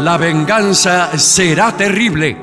[0.00, 2.36] La venganza será terrible.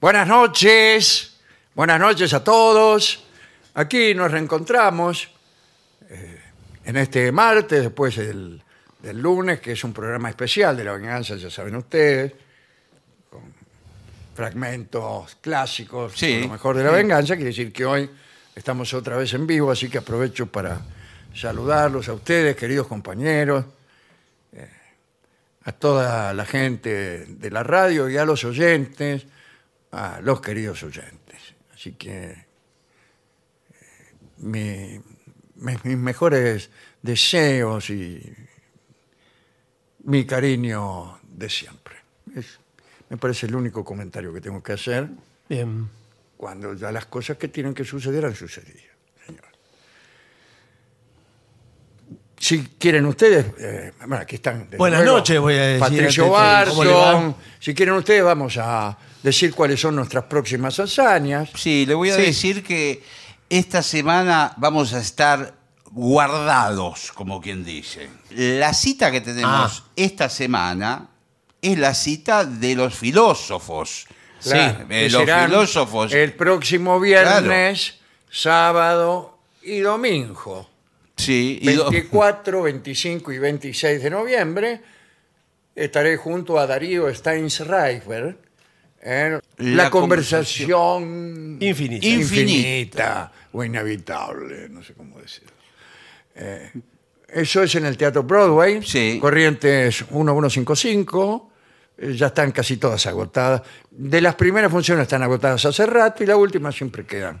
[0.00, 1.36] Buenas noches,
[1.74, 3.24] buenas noches a todos.
[3.74, 5.30] Aquí nos reencontramos
[6.08, 6.40] eh,
[6.84, 8.60] en este martes, después del,
[9.00, 12.32] del lunes, que es un programa especial de la venganza, ya saben ustedes,
[13.30, 13.54] con
[14.34, 17.36] fragmentos clásicos, Sí, lo mejor de la venganza.
[17.36, 18.10] Quiere decir que hoy
[18.56, 20.80] estamos otra vez en vivo, así que aprovecho para
[21.34, 23.64] saludarlos a ustedes, queridos compañeros,
[24.52, 24.68] eh,
[25.64, 29.26] a toda la gente de la radio y a los oyentes,
[29.92, 31.54] a los queridos oyentes.
[31.74, 32.44] Así que eh,
[34.38, 35.00] mi-
[35.56, 36.70] mis mejores
[37.02, 38.34] deseos y
[40.04, 41.96] mi cariño de siempre.
[42.34, 42.58] Es-
[43.08, 45.08] me parece el único comentario que tengo que hacer
[45.48, 45.88] Bien.
[46.36, 48.92] Cuando ya las cosas que tienen que suceder han sucedido,
[49.26, 49.44] señor.
[52.38, 54.68] Si quieren ustedes, eh, bueno, aquí están.
[54.76, 57.12] Buenas luego, noches, voy a decir Patricio antes de- ¿cómo le va?
[57.14, 57.36] Barton.
[57.58, 61.48] Si quieren ustedes, vamos a decir cuáles son nuestras próximas hazañas.
[61.56, 62.22] Sí, le voy a Sí.
[62.22, 63.02] decir que
[63.48, 65.54] esta semana vamos a estar
[65.90, 68.08] guardados, como quien dice.
[68.30, 69.90] La cita que tenemos Ah.
[69.96, 71.08] esta semana
[71.62, 74.06] es la cita de los filósofos.
[74.42, 76.12] Claro, sí, eh, los filósofos.
[76.12, 77.98] El próximo viernes,
[78.30, 80.68] sábado y domingo.
[81.16, 84.80] sí, y do- 24, 25 y 26 de noviembre
[85.74, 88.36] estaré junto a Darío Steinsreifer
[89.02, 92.06] en la, La conversación Infinita.
[92.06, 95.52] infinita o inevitable, no sé cómo decirlo.
[96.34, 96.70] Eh,
[97.28, 99.18] eso es en el Teatro Broadway, Sí.
[99.20, 101.50] Corrientes 1155,
[101.98, 103.62] eh, ya están casi todas agotadas.
[103.90, 107.40] De las primeras funciones están agotadas hace rato y la última siempre quedan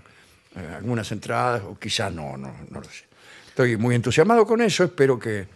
[0.56, 3.04] eh, algunas entradas o quizá no, no, no lo sé.
[3.48, 5.46] Estoy muy entusiasmado con eso, espero que eh,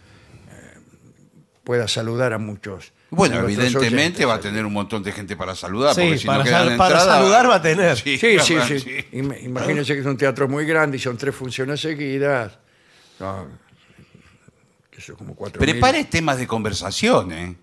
[1.63, 2.91] pueda saludar a muchos.
[3.11, 5.93] bueno, evidentemente oyentes va a tener un montón de gente para saludar.
[5.93, 7.97] Sí, porque si para no quedan sal- para entradas- saludar va a tener.
[7.97, 8.79] Sí, sí, sí.
[8.79, 9.05] sí.
[9.13, 12.57] Im- Imagínense que es un teatro muy grande y son tres funciones seguidas.
[14.95, 15.71] Sé yo, como cuatro mil.
[15.71, 17.55] Prepare temas de conversación, ¿eh?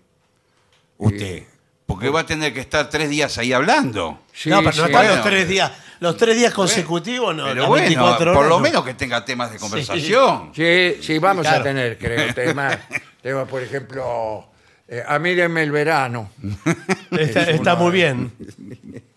[0.99, 1.43] Usted.
[1.85, 4.19] Porque va a tener que estar tres días ahí hablando.
[4.31, 4.79] Sí, no, pero no sí.
[4.81, 5.15] están Bueno.
[5.15, 5.71] los tres días.
[5.99, 7.45] Los tres días consecutivos, no.
[7.45, 8.59] Pero las bueno, 24 por lo no.
[8.59, 10.51] menos que tenga temas de conversación.
[10.55, 12.77] Sí, sí, vamos a tener, creo, temas.
[13.21, 14.47] temas, por ejemplo,
[14.87, 16.31] eh, amírenme el verano.
[17.11, 18.31] Está, Es está muy bien.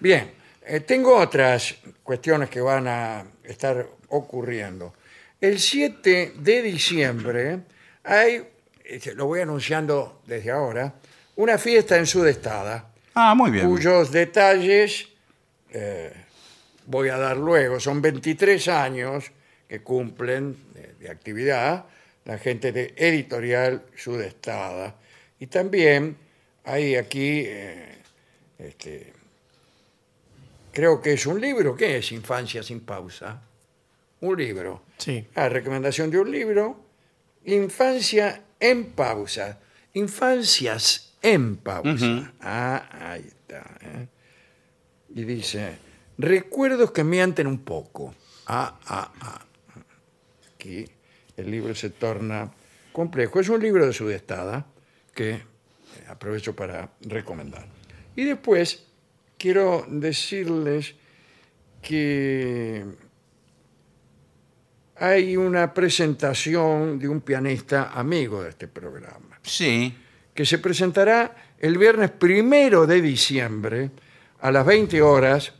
[0.00, 0.32] Bien,
[0.66, 4.92] eh, tengo otras cuestiones que van a estar ocurriendo.
[5.40, 7.60] El 7 de diciembre
[8.04, 8.50] hay, eh,
[9.14, 10.94] lo voy anunciando desde ahora,
[11.36, 12.90] una fiesta en Sudestada.
[13.14, 13.68] Ah, muy bien.
[13.68, 15.08] cuyos detalles
[15.70, 16.12] eh,
[16.86, 17.80] voy a dar luego.
[17.80, 19.30] Son 23 años
[19.68, 21.86] que cumplen de, de actividad
[22.24, 24.94] la gente de Editorial Sudestada.
[25.38, 26.16] Y también
[26.64, 27.98] hay aquí, eh,
[28.58, 29.12] este,
[30.72, 31.76] creo que es un libro.
[31.76, 33.42] ¿Qué es Infancia sin pausa?
[34.20, 34.82] Un libro.
[34.96, 35.26] Sí.
[35.34, 36.80] Ah, recomendación de un libro.
[37.44, 39.60] Infancia en pausa.
[39.94, 41.90] Infancias en pausa.
[41.90, 42.28] Ujú.
[42.40, 43.78] Ah, ahí está.
[43.80, 44.08] ¿eh?
[45.14, 45.78] Y dice,
[46.18, 48.14] recuerdos que mienten un poco.
[48.46, 49.44] Ah, ah, ah.
[50.54, 50.86] Aquí
[51.36, 52.52] el libro se torna
[52.92, 53.40] complejo.
[53.40, 54.66] Es un libro de Sudestada
[55.14, 55.42] que
[56.08, 57.66] aprovecho para recomendar.
[58.16, 58.84] Y después
[59.38, 60.94] quiero decirles
[61.82, 62.84] que
[64.96, 69.94] hay una presentación de un pianista amigo de este programa, Sí.
[70.32, 73.90] que se presentará el viernes primero de diciembre
[74.40, 75.52] a las 20 horas.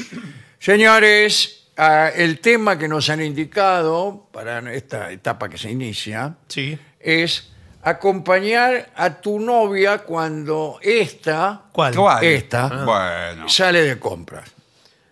[0.58, 6.78] Señores, ah, el tema que nos han indicado para esta etapa que se inicia Sí.
[7.00, 7.50] es
[7.82, 11.94] acompañar a tu novia cuando esta ¿Cuál?
[11.94, 12.24] ¿Cuál?
[12.24, 12.68] Esta.
[12.84, 13.48] Bueno.
[13.48, 14.48] sale de compras.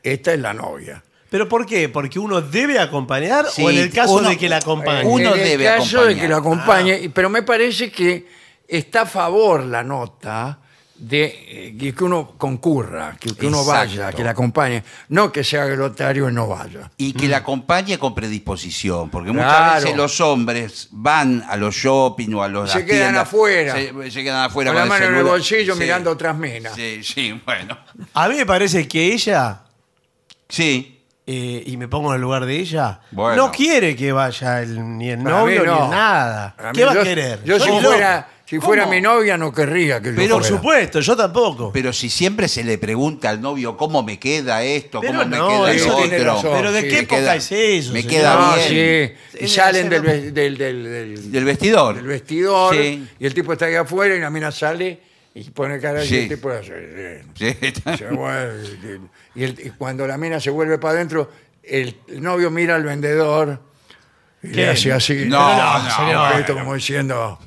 [0.02, 1.02] Esta es la novia.
[1.28, 1.88] ¿Pero por qué?
[1.88, 5.04] ¿Porque uno debe acompañar Sí, o en el caso uno- de que la acompañe?
[5.04, 6.20] Uno en el debe caso de acompañar.
[6.22, 8.26] que lo acompañe, y- pero me parece que
[8.66, 10.59] está a favor la nota
[11.00, 13.78] de eh, que uno concurra, que, que uno Exacto.
[13.98, 16.90] vaya, que la acompañe, no que sea glotario y no vaya.
[16.98, 22.34] Y que la acompañe con predisposición, porque muchas veces los hombres van a los shopping
[22.34, 23.72] o a los Se las quedan tiendas, afuera.
[23.74, 25.32] Se, se quedan afuera Con la mano en el celular.
[25.32, 25.80] bolsillo Sí.
[25.80, 26.74] mirando otras minas.
[26.74, 27.78] Sí, sí, bueno.
[28.14, 29.62] A mí me parece que ella,
[30.48, 31.00] Sí.
[31.26, 33.46] eh, y me pongo en el lugar de ella, Bueno.
[33.46, 35.76] no quiere que vaya el- ni el Para novio no.
[35.78, 36.54] ni el nada.
[36.56, 37.44] Para ¿Qué va yo- a querer?
[37.44, 40.56] Yo si Soy fuera, si fuera mi novia no querría que yo Pero Por fuera.
[40.56, 41.70] supuesto, yo tampoco.
[41.72, 45.36] Pero si siempre se le pregunta al novio cómo me queda esto, Pero cómo me
[45.36, 46.34] queda eso lo tiene otro.
[46.34, 46.50] razón.
[46.56, 47.92] Pero ¿de sí, qué me época queda- es eso?
[47.92, 48.10] me señor?
[48.12, 49.14] queda bien.
[49.30, 49.38] sí.
[49.44, 51.94] Y salen del, hacerlo- ve- del, del- del- Del vestidor.
[51.94, 53.06] del vestidor Sí.
[53.20, 54.98] y el tipo está ahí afuera y la mina sale
[55.32, 56.18] y pone cara y Sí.
[56.18, 57.72] el tipo hace, sí, Sí.
[57.98, 59.00] se vuelve,
[59.36, 61.30] y, el- y cuando la mina se vuelve para adentro
[61.62, 63.60] el, el novio mira al vendedor
[64.42, 64.56] y ¿Qué?
[64.56, 66.54] le hace así No, no, bueno.
[66.54, 67.38] como diciendo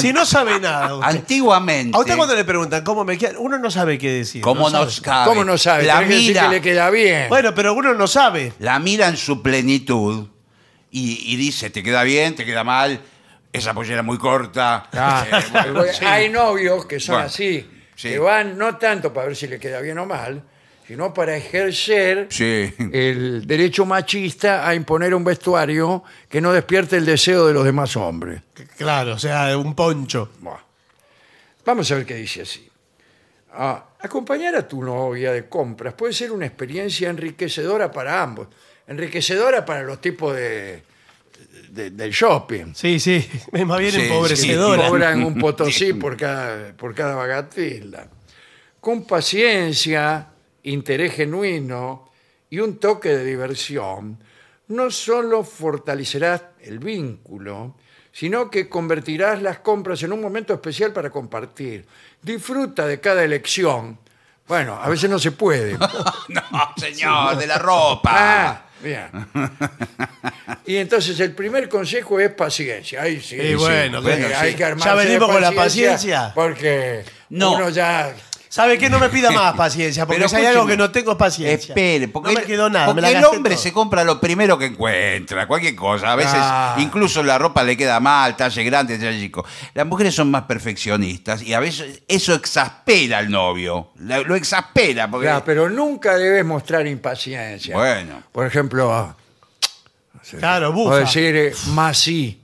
[0.00, 0.94] Si no sabe nada.
[0.96, 1.08] usted.
[1.18, 1.96] Antiguamente.
[1.96, 4.42] A usted cuando le preguntan cómo me queda, uno no sabe qué decir.
[4.42, 5.04] ¿Cómo no no sabe.
[5.06, 5.28] sabe?
[5.28, 5.84] ¿cómo no sabe?
[5.84, 8.52] La Tenés que decir mira, que le queda bien Bueno, pero uno no sabe.
[8.58, 10.28] la mira en su plenitud
[10.90, 12.34] y, y dice, ¿te queda bien?
[12.34, 13.00] ¿Te queda mal?
[13.52, 14.88] Esa pollera muy corta.
[14.92, 16.04] Ah, Eh, bueno, porque sí.
[16.04, 18.08] Hay novios que son Bueno, así, sí.
[18.10, 20.42] que van no tanto para ver si le queda bien o mal,
[20.92, 22.70] sino para ejercer Sí.
[22.92, 27.96] el derecho machista a imponer un vestuario que no despierte el deseo de los demás
[27.96, 28.42] hombres.
[28.76, 30.28] Claro, o sea, un poncho.
[30.40, 30.58] Buah.
[31.64, 32.68] Vamos a ver qué dice así.
[33.54, 38.48] Ah, acompañar a tu novia de compras puede ser una experiencia enriquecedora para ambos.
[38.86, 40.82] Enriquecedora para los tipos de,
[41.70, 42.74] de- del shopping.
[42.74, 44.82] Sí, sí, es más bien Sí, empobrecedora.
[44.82, 44.88] sí.
[44.90, 48.08] Cobran un potosí por cada, por cada bagatela.
[48.78, 50.28] Con paciencia,
[50.64, 52.10] interés genuino
[52.50, 54.18] y un toque de diversión,
[54.68, 57.76] no solo fortalecerás el vínculo,
[58.12, 61.86] sino que convertirás las compras en un momento especial para compartir.
[62.20, 63.98] Disfruta de cada elección.
[64.46, 65.76] Bueno, a veces no se puede.
[66.28, 66.42] No,
[66.76, 68.10] señor, de la ropa.
[68.14, 69.08] Ah, bien.
[70.66, 73.02] Y entonces el primer consejo es paciencia.
[73.02, 73.54] Ahí sí, Y sí.
[73.54, 74.56] bueno, bueno, hay sí.
[74.56, 76.32] que armarse Ya venimos de con la paciencia.
[76.34, 77.54] Porque No.
[77.54, 78.14] uno ya...
[78.52, 78.90] ¿Sabe qué?
[78.90, 80.72] No me pida más paciencia, porque Pero si hay algo escúcheme.
[80.74, 81.72] que no tengo es paciencia.
[81.72, 82.86] Espere, porque, no me el- quedó nada.
[82.88, 83.62] me porque la el gasté hombre todo.
[83.62, 86.12] se compra lo primero que encuentra, cualquier cosa.
[86.12, 86.76] A veces Ah.
[86.78, 89.42] incluso la ropa le queda mal, talle grande, talle chico.
[89.72, 93.92] Las mujeres son más perfeccionistas y a veces eso exaspera al novio.
[94.00, 95.28] La- Lo exaspera porque...
[95.28, 97.74] Claro, pero nunca debes mostrar impaciencia.
[97.74, 98.22] Bueno.
[98.32, 99.16] Por ejemplo,
[100.38, 100.98] Claro, o bufa.
[100.98, 102.41] decir eh, más sí.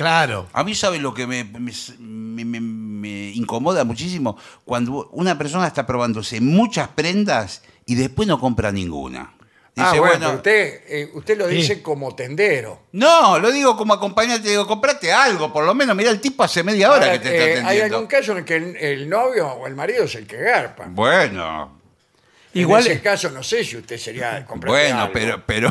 [0.00, 0.48] Claro.
[0.54, 4.38] A mí, ¿sabe lo que me, me- me- me- me incomoda muchísimo?
[4.64, 9.34] Cuando una persona está probándose muchas prendas y después no compra ninguna.
[9.74, 11.56] Dice, ah, bueno, usted, eh, usted lo Sí.
[11.56, 12.80] dice como tendero.
[12.92, 16.62] no, lo digo como acompañante, digo, comprate algo, por lo menos, mira, el tipo hace
[16.62, 17.96] media hora Ahora, que te eh, está hay atendiendo.
[17.96, 20.86] algún caso en el que el, el novio o el marido es el que garpa.
[20.88, 21.78] Bueno,
[22.54, 25.12] Igual, en ese caso no sé si usted sería el bueno, algo.
[25.12, 25.70] pero, pero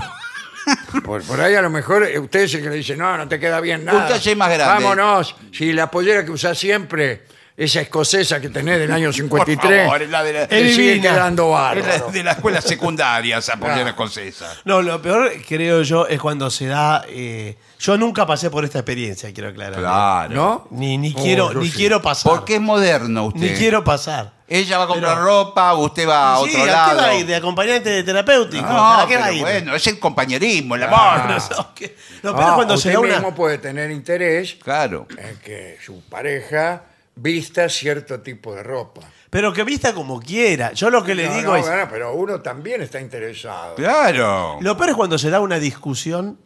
[1.03, 3.27] Por, por ahí a lo mejor eh, usted es el que le dice, no, no
[3.27, 4.03] te queda bien nada.
[4.03, 4.83] Un talle más grande.
[4.83, 5.35] Vámonos.
[5.51, 7.23] Si la pollera que usás siempre,
[7.55, 10.75] esa escocesa que tenés del año por 53, favor, es la de la, te Es
[10.75, 11.11] sigue divina.
[11.11, 12.11] quedando es la bárbaro.
[12.11, 13.89] de la escuela secundaria, esa pollera Claro.
[13.89, 14.55] escocesa.
[14.65, 17.03] no, lo peor, creo yo, es cuando se da.
[17.09, 19.79] eh, yo nunca pasé por esta experiencia, quiero aclarar.
[19.79, 20.35] Claro.
[20.35, 20.67] ¿No?
[20.71, 21.77] Ni, ni Oh, quiero, yo ni sí.
[21.77, 22.31] quiero pasar.
[22.31, 23.39] Porque es moderno usted.
[23.41, 24.33] Ni quiero pasar.
[24.49, 26.97] Ella va a comprar Pero- ropa, usted va a Sí, otro ¿a qué lado.
[26.97, 27.25] va a ir?
[27.25, 28.63] ¿De acompañante de terapéutico?
[28.65, 29.41] No, ¿A qué va a pero ir?
[29.41, 31.13] bueno, es el compañerismo, el Ah.
[31.25, 31.41] amor.
[31.57, 33.13] No, que- lo peor es Ah, cuando usted se da una.
[33.13, 35.07] mismo puede tener interés Claro.
[35.17, 36.83] en que su pareja
[37.15, 39.01] vista cierto tipo de ropa.
[39.29, 40.73] Pero que vista como quiera.
[40.73, 41.65] Yo lo que le No, digo no, es.
[41.67, 43.75] bueno, pero uno también está interesado.
[43.75, 44.57] Claro.
[44.61, 46.39] Lo peor es cuando se da una discusión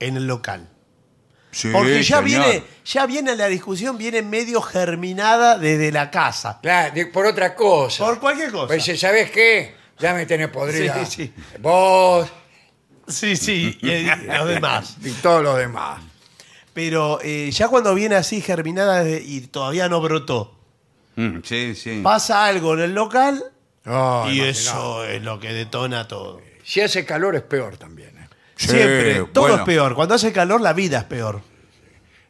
[0.00, 0.68] en el local.
[1.52, 2.24] Sí, Porque ya señor.
[2.24, 6.58] viene, ya viene la discusión, viene medio germinada desde la casa.
[6.62, 8.04] Claro, de- por otra cosa.
[8.06, 8.66] Por cualquier cosa.
[8.68, 9.74] Pues dice, ¿sabes qué?
[9.98, 11.04] Ya me tenés podrida.
[11.04, 11.32] Sí, sí.
[11.60, 12.28] Vos
[13.06, 14.96] Sí, sí, y, y los demás.
[15.04, 16.00] y todos los demás.
[16.72, 20.58] Pero eh, ya cuando viene así germinada desde- y todavía no brotó,
[21.16, 22.00] Mm, sí, sí.
[22.02, 23.44] pasa algo en el local
[24.30, 26.40] y eso es lo que detona todo.
[26.64, 28.11] Si hace calor es peor también.
[28.70, 29.56] Siempre, todo bueno.
[29.58, 29.94] es peor.
[29.94, 31.40] Cuando hace calor, la vida es peor.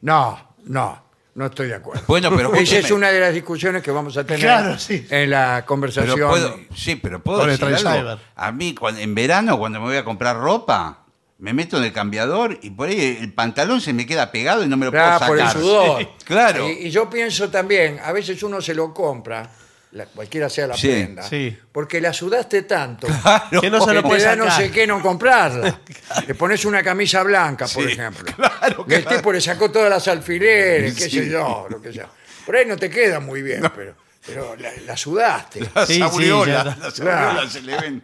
[0.01, 1.03] No, no,
[1.35, 2.03] no estoy de acuerdo.
[2.07, 2.97] Bueno, pero Esa es escúcheme.
[2.99, 5.07] una de las discusiones que vamos a tener Claro, sí.
[5.11, 6.29] en la Pero conversación.
[6.29, 8.19] puedo, sí, pero puedo Con el decir algo.
[8.37, 10.99] A mí, cuando- en verano, cuando me voy a comprar ropa,
[11.39, 14.69] me meto en el cambiador y por ahí el pantalón se me queda pegado y
[14.69, 15.61] no me lo Ah, puedo por el sacar.
[15.62, 16.09] sudor.
[16.25, 16.69] Claro.
[16.69, 19.51] Y, y yo pienso también, a veces uno se lo compra,
[19.93, 21.57] la- cualquiera sea la Sí, prenda, sí.
[21.71, 23.61] porque la sudaste tanto Claro.
[23.61, 24.61] Que no se lo que puede te da no sacar.
[24.63, 25.81] sé qué no comprarla.
[26.27, 28.25] Le pones una camisa blanca, por Sí, ejemplo.
[28.35, 29.17] claro, Y el claro.
[29.19, 31.19] tipo le sacó todas las alfileres, qué Sí.
[31.21, 32.09] sé yo, lo que sea.
[32.45, 33.95] Por ahí no te queda muy bien, pero,
[34.27, 35.61] pero la, la sudaste.
[35.75, 37.27] Las Sí, sí, aureolas, ya- las Claro.
[37.29, 38.03] aureolas se le ven.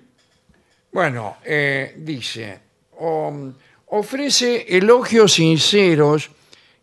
[0.93, 2.61] Bueno, eh, dice,
[2.99, 3.53] um,
[3.87, 6.31] ofrece elogios sinceros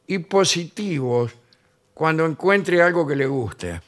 [0.07, 1.31] y positivos
[1.93, 3.81] cuando encuentre algo que le guste.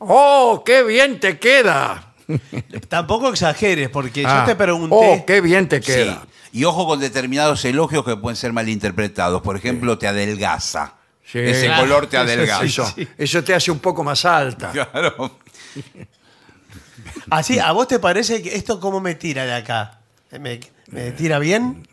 [0.00, 2.12] ¡Oh, qué bien te queda!
[2.88, 4.96] Tampoco exageres, porque Ah, yo te pregunté.
[4.98, 5.86] ¡Oh, qué bien te Sí.
[5.92, 6.22] queda!
[6.52, 9.40] Y ojo con determinados elogios que pueden ser malinterpretados.
[9.42, 10.94] Por ejemplo, te adelgaza.
[11.24, 11.38] Sí.
[11.38, 11.82] Ese Claro.
[11.82, 12.64] color te Eso adelgaza.
[12.64, 14.70] Eso, eso te hace un poco más alta.
[14.72, 15.38] Claro.
[17.30, 20.00] Así, ¿a vos te parece que esto cómo me tira de acá?
[20.32, 21.86] ¿Me, me tira bien?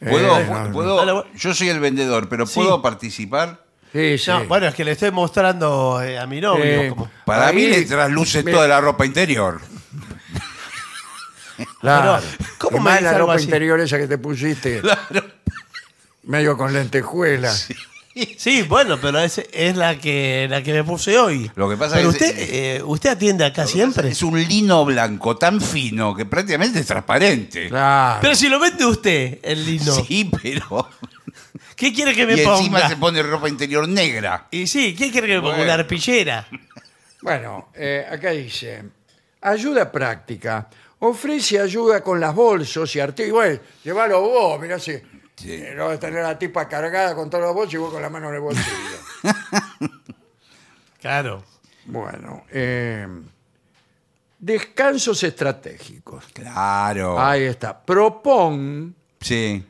[0.00, 2.54] ¿Puedo, Eh, no, puedo- yo soy el vendedor, pero Sí.
[2.54, 3.64] ¿puedo participar?
[3.92, 4.30] Sí, sí.
[4.30, 6.64] No, bueno, es que le estoy mostrando eh, a mi novio.
[6.64, 9.60] Eh, como- Para Ahí- mí le trasluce me- toda la ropa interior.
[11.80, 12.20] Claro.
[12.38, 13.44] Pero, ¿cómo Y me más dice la algo ropa así?
[13.44, 14.80] interior esa que te pusiste,
[16.22, 17.68] medio con lentejuelas.
[18.36, 21.50] Sí, bueno, pero es, es la que la que me puse hoy.
[21.54, 24.08] Lo que pasa pero es- usted, eh, usted atiende acá siempre.
[24.08, 27.68] Es un lino blanco tan fino que prácticamente es transparente.
[27.68, 28.18] Claro.
[28.20, 29.92] Pero si lo vende usted, el lino.
[29.94, 30.88] Sí, pero.
[31.78, 32.88] ¿Qué quiere que me y encima ponga?
[32.88, 34.48] se pone ropa interior negra.
[34.50, 35.54] Y sí, ¿qué quiere que me ponga?
[35.56, 35.64] Bueno.
[35.64, 36.46] Una arpillera.
[37.20, 38.80] Bueno, eh, acá dice,
[39.40, 40.68] ayuda práctica.
[41.00, 43.32] Ofrece ayuda con las bolsos y artículos.
[43.34, 44.92] Bueno, llévalo vos, mirá si...
[45.34, 45.52] Sí.
[45.52, 47.92] eh, no vas a tener a la tipa cargada con todos los bolsos y vos
[47.92, 48.68] con la mano en el bolsillo.
[51.00, 51.44] Claro.
[51.86, 53.06] bueno, eh,
[54.38, 56.24] descansos estratégicos.
[56.32, 57.18] Claro.
[57.20, 57.80] Ahí está.
[57.80, 59.64] Propon Sí.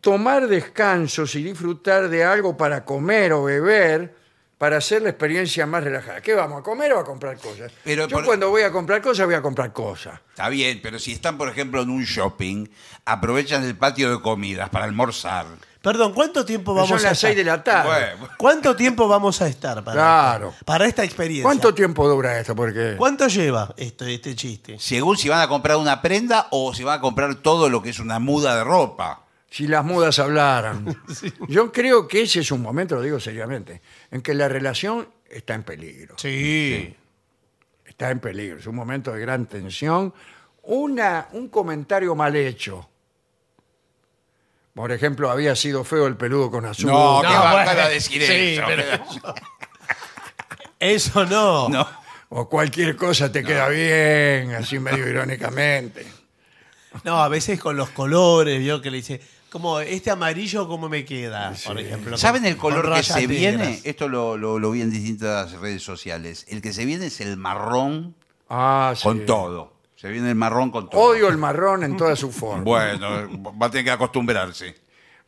[0.00, 4.18] Tomar descansos y disfrutar de algo para comer o beber
[4.58, 6.20] para hacer la experiencia más relajada.
[6.20, 7.72] ¿Qué vamos a comer o a comprar cosas?
[7.82, 10.20] Pero Yo por- cuando voy a comprar cosas voy a comprar cosas.
[10.30, 12.66] Está bien, pero si están, por ejemplo, en un shopping,
[13.06, 15.46] aprovechan el patio de comidas para almorzar.
[15.80, 17.28] Perdón, ¿cuánto tiempo vamos Son a las estar?
[17.30, 17.88] 6 de la tarde.
[18.16, 20.54] Bueno, ¿Cuánto tiempo vamos a estar para, Claro.
[20.66, 21.44] para esta experiencia?
[21.44, 22.54] ¿Cuánto tiempo dura esto?
[22.54, 24.76] Porque ¿Cuánto lleva esto, este chiste?
[24.78, 27.88] según si van a comprar una prenda o si van a comprar todo lo que
[27.88, 29.24] es una muda de ropa.
[29.50, 30.96] Si las mudas hablaran.
[31.48, 35.54] Yo creo que ese es un momento, lo digo seriamente, en que la relación está
[35.54, 36.14] en peligro.
[36.18, 36.96] Sí.
[37.84, 38.58] Está en peligro.
[38.58, 40.14] Es un momento de gran tensión.
[40.62, 42.88] Una, un comentario mal hecho.
[44.74, 46.86] Por ejemplo, había sido feo el peludo con azul.
[46.86, 48.62] No, No, ¿qué va bueno, a decir sí, eso?
[48.66, 49.34] pero-
[50.78, 51.68] Eso no.
[51.68, 51.88] No.
[52.30, 56.06] O cualquier cosa te queda bien, así medio irónicamente.
[57.04, 61.04] No, a veces con los colores, vio que le dice, como este amarillo, ¿cómo me
[61.04, 61.52] queda?
[61.66, 62.16] Por ejemplo.
[62.16, 63.56] ¿Saben el color que se viene?
[63.58, 63.80] negras.
[63.84, 66.46] Esto lo, lo- lo vi en distintas redes sociales.
[66.48, 68.14] El que se viene es el marrón
[68.48, 69.02] Ah, sí.
[69.02, 69.74] con todo.
[69.96, 71.00] Se viene el marrón con todo.
[71.00, 72.62] Odio el marrón en toda su forma.
[72.64, 73.08] Bueno,
[73.60, 74.74] va a tener que acostumbrarse.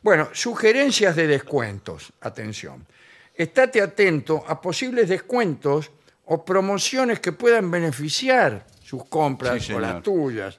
[0.01, 2.13] Bueno, sugerencias de descuentos.
[2.23, 2.87] Atención.
[3.35, 5.91] Estate atento a posibles descuentos
[6.25, 10.59] o promociones que puedan beneficiar sus compras Sí, o las tuyas,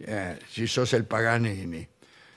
[0.00, 1.86] eh, si sos el Paganini.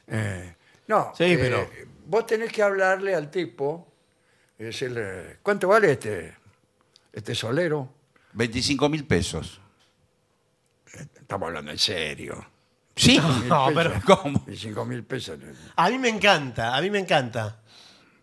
[0.07, 0.55] Eh,
[0.95, 1.69] no, Sí, eh, pero-
[2.05, 3.91] vos tenés que hablarle al tipo
[4.59, 6.35] y decirle, ¿cuánto vale este,
[7.11, 7.89] este solero?
[8.33, 9.59] 25 mil pesos.
[11.19, 12.45] Estamos hablando en serio.
[12.95, 13.17] Sí.
[13.47, 14.05] No, Mil pero pesos.
[14.05, 14.43] ¿Cómo?
[14.45, 15.39] 25 mil pesos.
[15.75, 17.59] a mí me encanta, a mí me encanta.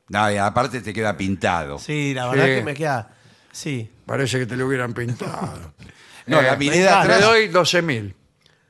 [0.08, 1.78] No, y aparte te queda pintado.
[1.78, 2.50] Sí, la verdad Sí.
[2.56, 3.10] que me queda.
[3.52, 3.90] Sí.
[4.06, 5.72] Parece que te lo hubieran pintado.
[6.26, 7.22] No, Eh, la miré de atrás.
[7.22, 8.14] doy 12 mil.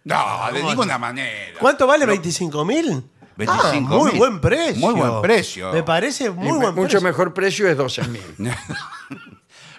[0.04, 1.58] No, de ninguna manera.
[1.58, 2.06] ¿Cuánto vale?
[2.06, 3.04] ¿25 mil?
[3.46, 3.80] 25.000.
[3.82, 4.76] muy buen precio.
[4.80, 5.72] Muy buen precio.
[5.72, 7.00] Me parece muy me- buen mucho precio.
[7.02, 8.22] mejor precio es 12 mil.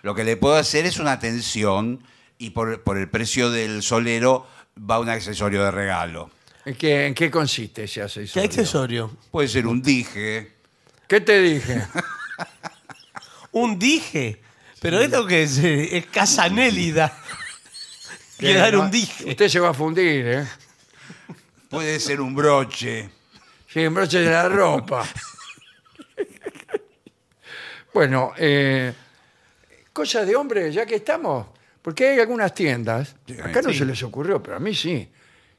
[0.04, 2.04] Lo que le puedo hacer es una atención
[2.38, 4.48] y por, por el precio del solero
[4.90, 6.32] va un accesorio de regalo.
[6.66, 8.44] ¿En qué, en qué consiste ese ¿Qué accesorio?
[8.46, 9.18] accesorio?
[9.32, 10.54] Puede ser un dije.
[11.08, 11.82] ¿Qué te dije?
[13.54, 14.42] Un dije.
[14.80, 17.12] Pero esto que es, eh, es Casanélida.
[18.38, 19.30] Quiere dar no, un dije.
[19.30, 20.48] Usted se va a fundir, ¿eh?
[21.70, 23.10] Puede ser un broche.
[23.72, 25.08] Sí, en broche de la ropa.
[27.94, 28.94] bueno, eh,
[29.94, 31.48] cosas de hombre, ya que estamos,
[31.82, 33.80] Porque hay algunas tiendas, acá no Sí.
[33.80, 35.10] se les ocurrió, pero a mí sí,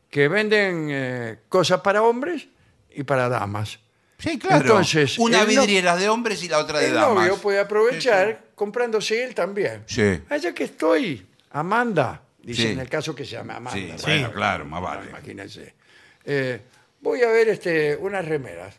[0.08, 2.46] que venden eh, cosas para hombres
[2.94, 3.80] y para damas.
[4.18, 4.60] Sí, claro.
[4.62, 7.24] Entonces, Una el no- vidriera de hombres y la otra de El damas.
[7.26, 9.82] novio puede aprovechar comprándose él también.
[9.86, 10.20] Sí.
[10.28, 12.68] Allá que estoy, Amanda, dice Sí.
[12.68, 13.72] en el caso que se llama Amanda.
[13.80, 14.02] Sí, ¿no?
[14.02, 15.08] bueno, claro, más vale.
[15.10, 15.74] Imagínense.
[16.24, 16.60] Eh,
[17.02, 18.74] voy a ver este, unas remeras.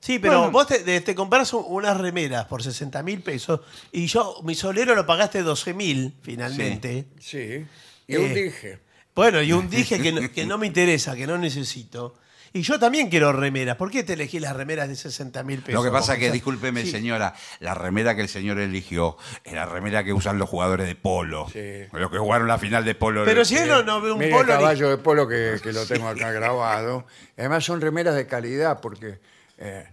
[0.00, 0.52] Sí, pero Bueno.
[0.52, 4.54] vos te, de- te compras un- unas remeras por 60 mil pesos y yo, mi
[4.54, 7.06] solero lo pagaste 12 mil finalmente.
[7.20, 7.64] Sí.
[8.06, 8.78] Y un Eh, dije.
[9.14, 12.16] Bueno, y un dije que no, que no me interesa, que no necesito.
[12.56, 13.76] Y yo también quiero remeras.
[13.76, 15.74] ¿Por qué te elegí las remeras de 60 mil pesos?
[15.74, 16.20] Lo que pasa vos?
[16.20, 16.90] que, discúlpeme, sí.
[16.92, 20.94] señora, la remera que el señor eligió era la remera que usan los jugadores de
[20.94, 21.48] polo.
[21.52, 21.82] Sí.
[21.92, 23.24] Los que jugaron la final de polo.
[23.24, 24.52] Pero de- si él no, no ve un Mire el polo.
[24.52, 27.04] ni- caballo de polo que, que lo tengo acá grabado.
[27.36, 29.18] Además son remeras de calidad porque...
[29.58, 29.88] eh,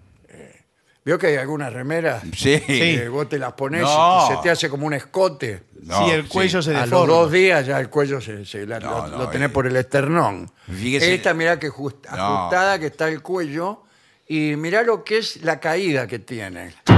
[1.03, 2.59] Veo que hay algunas remeras Sí.
[2.61, 4.25] que vos te las pones No.
[4.29, 5.63] y se te hace como un escote.
[5.81, 7.13] No, sí, el cuello se A los deforma.
[7.15, 9.51] dos días ya el cuello se, se la- No, lo, no, lo tenés eh.
[9.51, 10.51] por el esternón.
[10.71, 12.23] Fíjese- Esta mirá que just- No.
[12.41, 13.81] ajustada que está el cuello
[14.27, 16.69] y mirá lo que es la caída que tiene.
[16.85, 16.93] Sí,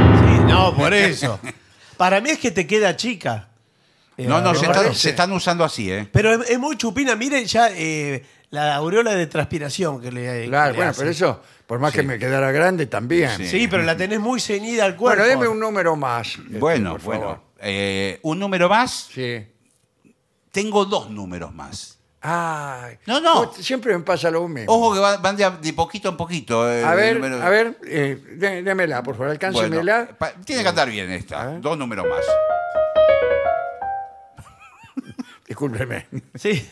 [0.48, 1.40] no, por eso.
[1.98, 3.48] Para mí es que te queda chica.
[4.18, 4.94] Eh, No, no, se, parece.
[4.96, 6.10] se están usando así, ¿eh?
[6.12, 7.16] Pero es, es muy chupina.
[7.16, 11.00] Miren ya eh, la aureola de transpiración que le Claro, que le bueno, hace.
[11.00, 13.32] pero eso, por más que me quedara grande, también.
[13.36, 13.48] Sí.
[13.48, 15.24] Sí, pero la tenés muy ceñida al cuerpo.
[15.24, 16.28] Bueno, deme un número más.
[16.38, 17.18] este, Bueno, por favor.
[17.20, 17.44] bueno.
[17.60, 19.10] Eh, un número más.
[19.12, 19.44] Sí.
[20.52, 21.98] Tengo dos números más.
[22.22, 23.00] Ay.
[23.08, 23.46] No, no.
[23.48, 24.72] Vos- Siempre me pasa lo mismo.
[24.72, 26.72] Ojo que van, van de, a- de poquito en poquito.
[26.72, 30.10] eh, a ver, número- a ver, eh, dé- démela, por favor, Bueno, alcáncemela.
[30.18, 31.46] pa- tiene que andar bien A esta.
[31.48, 31.60] ver.
[31.62, 32.24] Dos números más.
[35.48, 36.06] Discúlpeme.
[36.36, 36.70] Sí.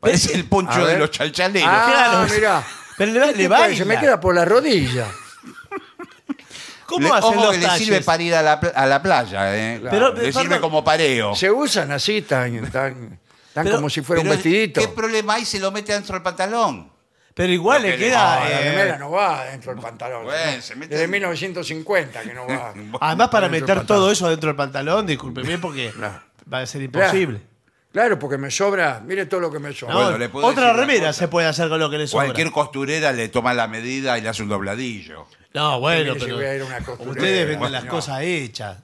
[0.00, 1.68] Parece el poncho de los chalchaleros.
[1.70, 1.86] Ah,
[2.24, 2.34] Claro.
[2.34, 2.66] mirá.
[2.96, 3.64] Pero le, ¿Qué le te baila.
[3.66, 3.84] parece?
[3.84, 5.06] Me queda por la rodilla.
[6.86, 7.84] ¿Cómo Le- hacen ojo los que le talles?
[7.86, 9.80] sirve para ir a la, pla- a la playa, ¿eh?
[9.90, 10.42] Pero, le perdón.
[10.42, 11.34] sirve como pareo.
[11.36, 13.20] Se usan así, tan, tan,
[13.54, 14.80] tan Pero- como si fuera un Pero, vestidito.
[14.80, 15.44] ¿Qué problema hay?
[15.44, 16.90] Se lo mete dentro del pantalón.
[17.32, 18.42] Pero igual Lo le que le- queda.
[18.42, 20.24] Ah, la eh, remera no va dentro del pantalón.
[20.24, 20.62] Bueno, ¿no?
[20.62, 22.74] se mete Desde en- 1950 que no va.
[23.00, 23.86] Además, para dentro del meter pantalón.
[23.86, 26.20] todo eso dentro del pantalón, discúlpeme, porque Claro.
[26.52, 27.40] va a ser imposible.
[27.92, 29.94] Claro, porque me sobra, mire todo lo que me sobra.
[29.94, 31.18] No, Bueno, le puedo otra decir una remera cosa.
[31.18, 32.26] se puede hacer con lo que le sobra.
[32.26, 35.26] Cualquier costurera le toma la medida y le hace un dobladillo.
[35.54, 37.10] No, bueno, Mire si pero voy a ir a una costurera.
[37.10, 37.90] ustedes venden Bueno, las no.
[37.90, 38.78] cosas hechas.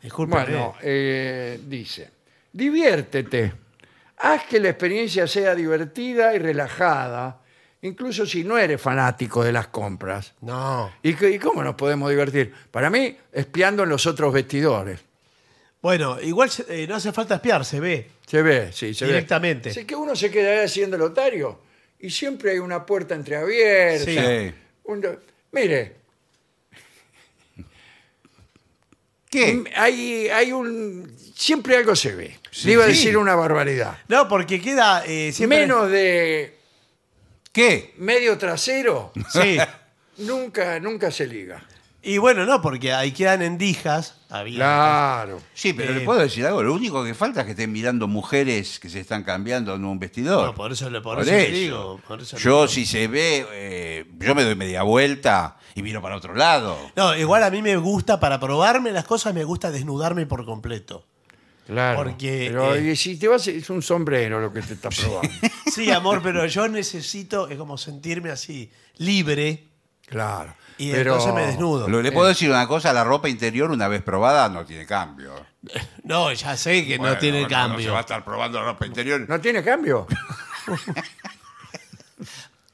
[0.00, 0.42] Discúlpeme.
[0.44, 2.10] Bueno, eh, dice,
[2.52, 3.52] diviértete,
[4.18, 7.40] haz que la experiencia sea divertida y relajada,
[7.82, 10.32] incluso si no eres fanático de las compras.
[10.40, 10.92] No.
[11.02, 12.54] ¿Y, qué- y cómo nos podemos divertir?
[12.70, 15.00] Para mí, espiando en los otros vestidores.
[15.84, 18.08] Bueno, igual eh, no hace falta espiar, se ve.
[18.26, 19.68] Se ve, sí, se Directamente.
[19.68, 19.70] ve.
[19.72, 21.60] Así que uno se queda ahí haciendo el otario
[22.00, 24.06] y siempre hay una puerta entreabierta.
[24.06, 24.54] Sí.
[24.84, 25.18] Un-
[25.52, 25.96] mire,
[29.30, 29.62] ¿Qué?
[29.76, 31.14] hay, hay un...
[31.36, 32.38] Siempre algo se ve.
[32.50, 32.68] Sí.
[32.68, 32.92] Le iba a Sí.
[32.94, 33.98] decir una barbaridad.
[34.08, 35.58] No, porque queda eh, siempre.
[35.60, 36.56] Menos de
[37.52, 37.92] ¿Qué?
[37.98, 39.58] medio trasero, Sí.
[40.16, 41.62] nunca, nunca se liga.
[42.02, 44.18] Y bueno, no, porque ahí quedan endijas.
[44.34, 44.66] Abiertas.
[44.66, 45.40] Claro.
[45.54, 46.62] Sí, pero Eh, le puedo decir algo.
[46.62, 49.98] Lo único que falta es que estén mirando mujeres que se están cambiando en un
[49.98, 50.46] vestidor.
[50.46, 52.00] No, por eso, le- por Por eso le digo.
[52.06, 52.68] por eso le Yo, digo.
[52.68, 56.76] si se ve, eh, yo me doy media vuelta y miro para otro lado.
[56.96, 61.06] No, igual a mí me gusta, para probarme las cosas, me gusta desnudarme por completo.
[61.66, 61.96] Claro.
[61.96, 65.30] Porque, Pero eh, si te vas, es un sombrero lo que te está probando.
[65.74, 69.64] Sí, amor, pero yo necesito, es como sentirme así, libre.
[70.06, 70.54] claro.
[70.78, 71.88] Y Pero- entonces me desnudo.
[71.88, 75.34] Lo- le puedo decir una cosa, la ropa interior una vez probada no tiene cambio.
[76.04, 77.92] No, ya sé que Bueno, no tiene No se cambio.
[77.92, 79.26] va a estar probando la ropa interior.
[79.26, 80.06] ¿No tiene cambio?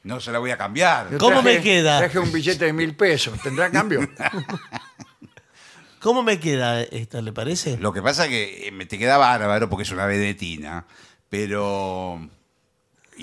[0.03, 1.11] No se la voy a cambiar.
[1.11, 1.99] Yo ¿Cómo me queda?
[1.99, 3.39] Traje un billete de mil pesos.
[3.43, 4.01] ¿Tendrá cambio?
[6.01, 7.77] ¿Cómo me queda esto, le parece?
[7.77, 10.87] Lo que pasa es que eh, me te queda bárbaro porque es una vedetina,
[11.29, 12.19] pero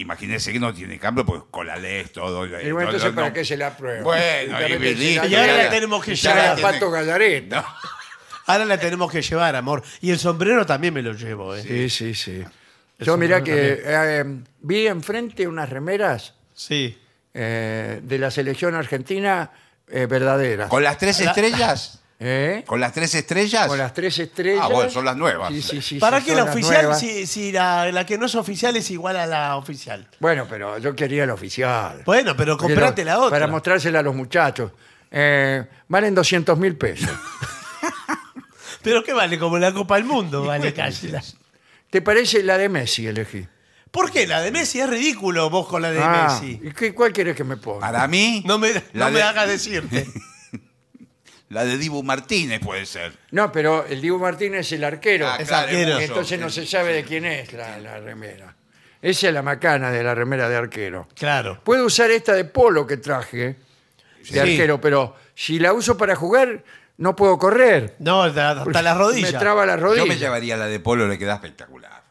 [0.01, 2.45] imagínese que no tiene cambio porque con la ley todo.
[2.45, 4.03] Y bueno, entonces, ¿para qué se la prueba?
[4.03, 4.95] Bueno, y
[5.27, 6.61] Y ahora la tenemos que llevar.
[6.61, 7.65] Pato Gallareta.
[8.49, 9.83] Ahora la tenemos que llevar, amor.
[9.99, 11.61] Y el sombrero también me lo llevo, ¿eh?
[11.61, 12.43] Sí, sí, sí.
[12.99, 14.23] Yo mirá que eh,
[14.61, 16.97] vi enfrente unas remeras Sí.
[17.33, 19.51] eh, de la selección argentina
[19.89, 20.69] eh, verdaderas.
[20.69, 22.01] ¿Con las tres La- estrellas?
[22.19, 22.63] ¿Eh?
[22.65, 23.67] ¿Con las tres estrellas?
[23.67, 24.63] Con las tres estrellas.
[24.65, 25.49] Ah, bueno, son las nuevas.
[25.53, 26.99] Sí, sí, sí, ¿Para sí, qué son la las oficial nuevas.
[26.99, 30.07] si, si la, la que no es oficial es igual a la oficial?
[30.19, 32.01] Bueno, pero yo quería la oficial.
[32.05, 33.29] Bueno, pero comprate la otra.
[33.29, 34.71] Para mostrársela a los muchachos.
[35.11, 37.07] Eh, valen 200 mil pesos.
[38.81, 39.37] ¿Pero qué vale?
[39.37, 41.09] Como la Copa del Mundo, vale casi.
[41.09, 41.23] la-
[41.89, 43.45] ¿Te parece la de Messi elegí?
[43.91, 44.27] ¿Por qué?
[44.27, 46.59] La de Messi es ridículo vos con la de Ah, Messi.
[46.63, 47.79] ¿y qué, cuál quieres que me ponga?
[47.79, 50.07] Para mí, No me, la no me de- hagas decirte.
[51.49, 53.17] La de Dibu Martínez puede ser.
[53.31, 55.27] No, pero el Dibu Martínez es el arquero.
[55.29, 55.93] Ah, Es claro, arquero.
[55.93, 56.03] mucho.
[56.05, 58.53] Entonces no se sabe de quién es la, la remera.
[59.01, 61.07] Esa es la macana de la remera de arquero.
[61.15, 61.61] Claro.
[61.63, 63.55] Puedo usar esta de polo que traje de
[64.23, 64.37] Sí.
[64.39, 66.63] arquero, pero si la uso para jugar,
[66.97, 67.95] no puedo correr.
[67.99, 69.39] No, hasta, hasta las Me rodillas.
[69.39, 70.03] traba la rodilla.
[70.03, 72.03] Yo me llevaría la de Polo, le queda espectacular.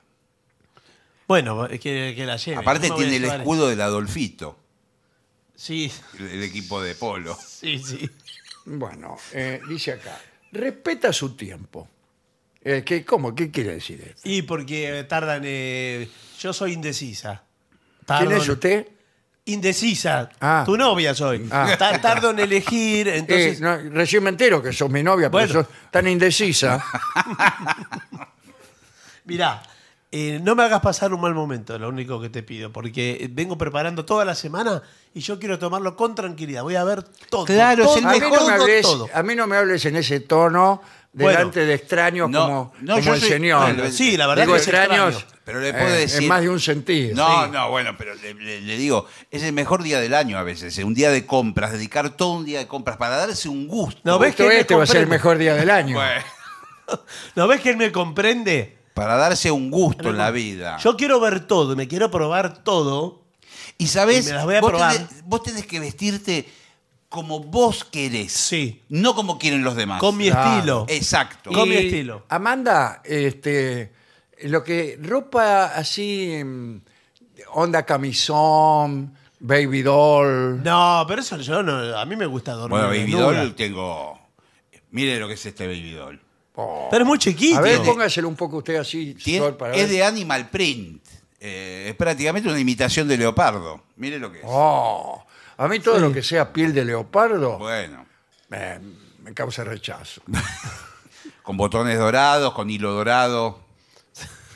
[1.29, 2.57] Bueno, es que, que la lleve.
[2.59, 4.59] Aparte No me voy a tiene el llevar- escudo del Adolfito,
[5.57, 7.37] Sí, el, el equipo de Polo.
[7.45, 8.09] sí, sí.
[8.67, 10.19] Bueno, eh, dice acá,
[10.53, 11.89] respeta su tiempo.
[12.63, 13.35] Eh, ¿qué, ¿Cómo?
[13.35, 14.21] ¿Qué quiere decir esto?
[14.25, 15.43] Y porque tardan.
[15.45, 16.09] eh,
[16.41, 17.43] yo soy indecisa.
[18.07, 18.89] ¿Quién es en- usted?
[19.49, 20.29] Indecisa.
[20.41, 20.65] Ah.
[20.67, 21.47] Tu novia soy.
[21.53, 21.77] Ah.
[21.79, 23.61] Ta- Tardo en elegir, Eh, entonces.
[23.61, 26.85] no, recién me entero que sos mi novia, pero sos tan indecisa.
[29.25, 29.63] Mirá,
[30.13, 33.59] eh, no me hagas pasar un mal momento, lo único que te pido, porque vengo
[33.59, 34.83] preparando toda la semana
[35.15, 36.63] y yo quiero tomarlo con tranquilidad.
[36.63, 37.45] Voy a ver todo.
[37.45, 39.09] Claro, es todo, el A mí, mejor no me hables, todo.
[39.13, 40.81] a mí no me hables en ese tono
[41.13, 43.91] delante de extraños No, como, no, como yo el soy- señor.
[43.91, 45.37] sí, la verdad Digo que es extraños extraño.
[45.47, 47.17] Pero le puedo eh, decir- en más de un sentido.
[47.17, 47.51] No, sí.
[47.53, 50.77] no, bueno, pero le, le- le digo, es el mejor día del año a veces,
[50.79, 54.01] eh, un día de compras, dedicar todo un día de compras para darse un gusto.
[54.05, 55.97] No, ¿ves que este va a ser el mejor día del año.
[55.97, 56.23] Bueno,
[57.35, 58.76] ¿No ves que él me comprende?
[58.97, 60.79] Para darse un gusto en la vida.
[60.79, 63.21] Yo quiero ver todo, me quiero probar todo.
[63.77, 64.95] y sabes, y me las voy a vos, probar.
[64.95, 66.49] tenés, vos tenés que vestirte
[67.11, 68.81] como vos querés, Sí.
[68.89, 70.01] no como quieren los demás.
[70.01, 70.51] Con mi Claro.
[70.55, 70.87] estilo.
[70.89, 71.53] Exacto.
[71.53, 72.25] Con mi estilo.
[72.31, 73.93] Amanda, este,
[74.45, 76.77] lo que ropa así, mm,
[77.53, 80.63] onda camisón, baby doll.
[80.63, 81.99] No, pero eso yo no.
[81.99, 82.71] A mí me gusta dormir.
[82.71, 83.33] Bueno, Baby desnuda.
[83.41, 84.19] Doll tengo...
[84.91, 86.19] Mire lo que es este Baby Doll.
[86.91, 87.59] Pero es muy chiquito.
[87.59, 89.91] A ver, póngaselo un poco usted así, Tiene- Sol, para es ver.
[89.91, 91.03] de Animal Print.
[91.39, 93.83] Eh, es prácticamente una imitación de leopardo.
[93.97, 94.45] Mire lo que es.
[94.49, 95.23] Oh,
[95.59, 98.07] a mí todo lo que sea piel de leopardo Bueno,
[98.49, 98.79] me,
[99.23, 100.23] me causa rechazo.
[101.43, 103.61] con botones dorados, con hilo dorado.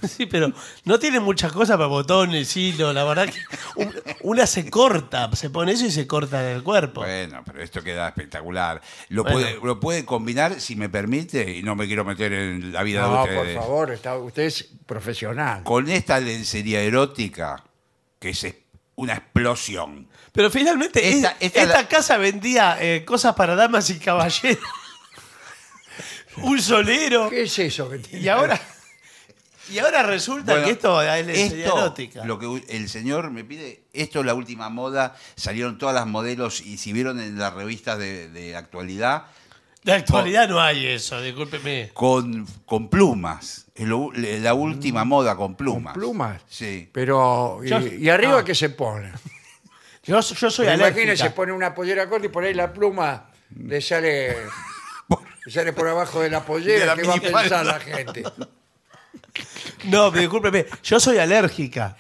[0.09, 0.53] Sí, pero
[0.85, 2.93] no tiene muchas cosas para botones, hilo.
[2.93, 3.39] La verdad que
[3.77, 7.01] un- una se corta, se pone eso y se corta el cuerpo.
[7.03, 8.81] Bueno, pero esto queda espectacular.
[9.09, 9.39] Lo, Bueno.
[9.39, 13.03] puede, lo puede combinar, si me permite, y no me quiero meter en la vida
[13.03, 13.57] de No, por ustedes.
[13.59, 15.63] favor, está, usted es profesional.
[15.65, 17.63] Con esta lencería erótica,
[18.19, 18.47] que es
[18.97, 20.09] una explosión.
[20.33, 24.63] Pero finalmente Esta- es- esta esta, la- casa vendía eh, cosas para damas y caballeros.
[26.43, 27.29] Un solero.
[27.29, 28.25] ¿Qué es eso que tiene?
[28.25, 28.61] Y ahora,
[29.71, 32.25] y ahora resulta Bueno, que esto es esto, erótica.
[32.25, 36.61] lo que el señor me pide, esto es la última moda, salieron todas las modelos
[36.61, 39.25] y si vieron en las revistas de, de actualidad,
[39.83, 41.91] De actualidad no hay eso, discúlpeme.
[41.95, 43.67] con, con plumas.
[43.75, 45.81] Es lo- la última moda con plumas.
[45.97, 46.01] Mm.
[46.01, 46.43] ¿Con plumas?
[46.49, 46.91] Sí.
[46.93, 48.45] Pero, ¿y, Yo- y arriba no.
[48.45, 49.11] qué se pone?
[50.03, 53.81] Yo, yo soy Imagínese, se pone una pollera corta y por ahí la pluma le
[53.83, 54.35] sale,
[55.47, 56.87] le sale por abajo de la De pollera.
[56.87, 58.23] la ¿Qué va a pensar la gente?
[59.91, 61.97] No, pero discúlpeme, yo soy alérgica.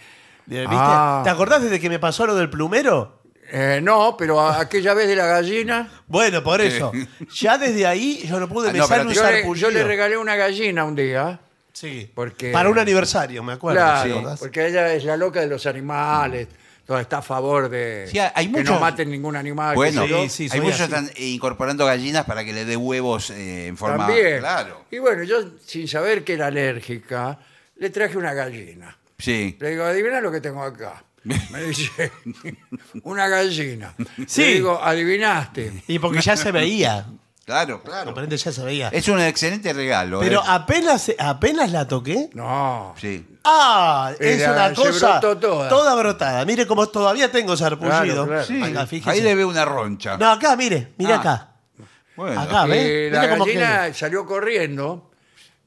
[0.47, 0.67] ¿Viste?
[0.69, 1.21] Ah.
[1.25, 3.21] ¿Te acordás desde que me pasó lo del plumero?
[3.53, 6.93] Eh, no, pero a- aquella vez de la gallina, Bueno, por eso.
[7.35, 9.69] Ya desde ahí yo no pude Ah, no, besar pero un yo le, sarpullido.
[9.71, 11.41] yo le regalé una gallina un día.
[11.73, 12.11] Sí.
[12.15, 13.81] Porque- Para un aniversario, me acuerdo.
[13.81, 14.39] Claro, ¿te acordás?
[14.41, 16.49] porque ella es la loca de los animales,
[16.87, 19.75] toda está a favor de Sí, hay que muchos- no maten ningún animal.
[19.77, 20.23] Bueno, sé yo.
[20.25, 20.93] Sí, sí, hay muchos así.
[20.93, 24.07] están incorporando gallinas para que le dé huevos eh, en forma.
[24.07, 24.39] También.
[24.41, 24.85] Claro.
[24.91, 27.39] Y bueno, yo sin saber que era alérgica,
[27.81, 28.97] le traje una gallina.
[29.19, 29.57] Sí.
[29.59, 31.03] Le digo, adivina lo que tengo acá.
[31.25, 32.13] Me dice,
[33.03, 33.95] una gallina.
[34.27, 34.43] Sí.
[34.43, 35.83] Le digo, adivinaste.
[35.89, 37.07] Y porque ya se veía.
[37.45, 38.05] Claro, claro.
[38.05, 38.89] Comprende, ya se veía.
[38.91, 40.21] Es un excelente regalo.
[40.21, 40.47] Pero eh.
[40.47, 42.31] apenas, apenas la toqué.
[42.35, 42.95] No.
[42.99, 43.27] Sí.
[43.45, 45.95] Ah, es Era- una se cosa brotó toda.
[45.97, 46.45] brotada.
[46.45, 48.27] Mire como todavía tengo sarpullido.
[48.27, 48.45] Claro, claro.
[48.45, 48.63] Sí.
[48.63, 49.11] Acá, fíjese.
[49.11, 50.17] Ahí le ve una roncha.
[50.19, 51.17] No, acá, mire, mire Ah.
[51.21, 51.49] acá.
[52.15, 52.41] Bueno.
[52.41, 53.11] Acá, ¿ves?
[53.13, 55.10] la Mire cómo gallina salió corriendo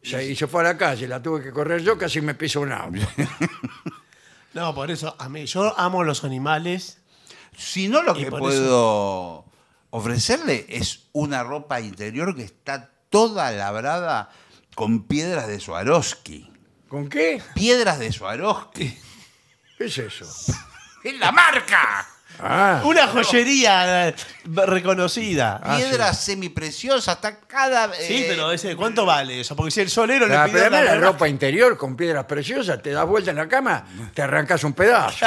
[0.04, 1.08] se- y se fue a la calle.
[1.08, 3.00] La tuve que correr yo, casi me piso un auto.
[4.54, 7.00] No, por eso, a mí, yo amo los animales.
[7.58, 9.46] Si no, lo Y que por puedo
[9.90, 14.30] ofrecerle es una ropa interior que está toda labrada
[14.76, 16.52] con piedras de Swarovski.
[16.88, 17.42] ¿Con qué?
[17.56, 18.96] Piedras de Swarovski.
[19.80, 20.26] ¿Qué es eso?
[21.04, 22.08] ¡Es la marca!
[22.40, 24.16] Ah, Una joyería eh,
[24.46, 25.62] reconocida.
[25.64, 27.94] Ah, Piedras semipreciosas, está cada.
[27.94, 29.56] Sí, eh, pero ese, ¿cuánto vale eso?
[29.56, 32.92] Porque si el solero la, le además la verdad- ropa interior con piedras preciosas, te
[32.92, 35.26] das vuelta en la cama, te arrancas un pedazo.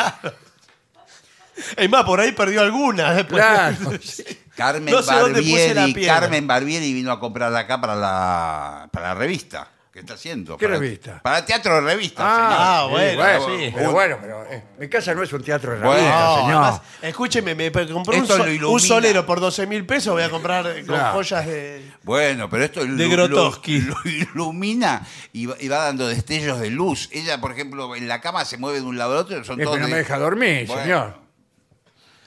[1.77, 3.13] Es más, por ahí perdió alguna.
[3.15, 3.43] después.
[3.43, 3.77] Claro.
[4.57, 6.07] Carmen No sé la Barbieri.
[6.07, 9.69] Carmen Barbieri vino a comprarla acá para la, para la revista.
[9.97, 10.59] ¿Qué está haciendo?
[10.59, 11.23] ¿Qué Para- revista?
[11.23, 13.73] Para teatro de revista, Ah, sí, bueno, sí.
[13.75, 16.53] Pero bueno, pero eh, mi casa no es un teatro de Bueno, revista, No, señor.
[16.65, 20.23] además, escúcheme, me compré un, Esto so- lo un solero por 12 mil pesos, voy
[20.25, 21.15] a comprar eh, con Claro.
[21.15, 21.91] joyas de...
[22.03, 23.81] Bueno, pero esto De lo- Grotowski.
[23.81, 27.09] Lo, lo ilumina y va, y va dando destellos de luz.
[27.11, 29.43] Ella, por ejemplo, en la cama se mueve de un lado al otro.
[29.45, 30.83] Son Es todos que no de- me deja dormir, Bueno.
[30.83, 31.19] señor.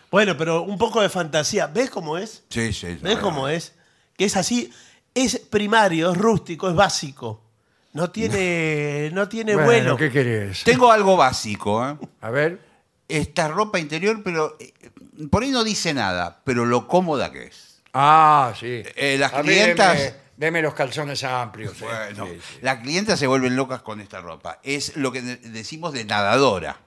[0.09, 1.67] Bueno, pero un poco de fantasía.
[1.67, 2.43] ¿Ves cómo es?
[2.49, 2.97] Sí, sí.
[2.99, 3.75] ¿Ves cómo es?
[4.17, 4.73] Que es así,
[5.13, 7.43] es primario, es rústico, es básico.
[7.93, 9.97] No tiene, no tiene Bueno, vuelo.
[9.97, 10.63] ¿qué querés?
[10.63, 11.97] Tengo algo básico, ¿eh?
[12.21, 12.59] A ver.
[13.07, 14.71] Esta ropa interior, pero eh,
[15.31, 17.81] por ahí no dice nada, pero lo cómoda que es.
[17.93, 18.83] Ah, sí.
[18.95, 21.81] Eh, las A mí clientas- Deme, deme los calzones amplios.
[21.81, 21.85] eh.
[21.85, 22.57] Bueno, Sí, sí.
[22.61, 24.59] las clientas se vuelven locas con esta ropa.
[24.63, 26.77] Es lo que de- decimos de nadadora.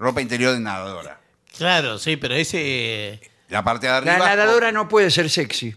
[0.00, 1.20] Ropa interior de nadadora.
[1.56, 3.20] Claro, sí, pero ese...
[3.48, 4.18] La parte de arriba.
[4.18, 5.76] La nadadora no puede ser sexy.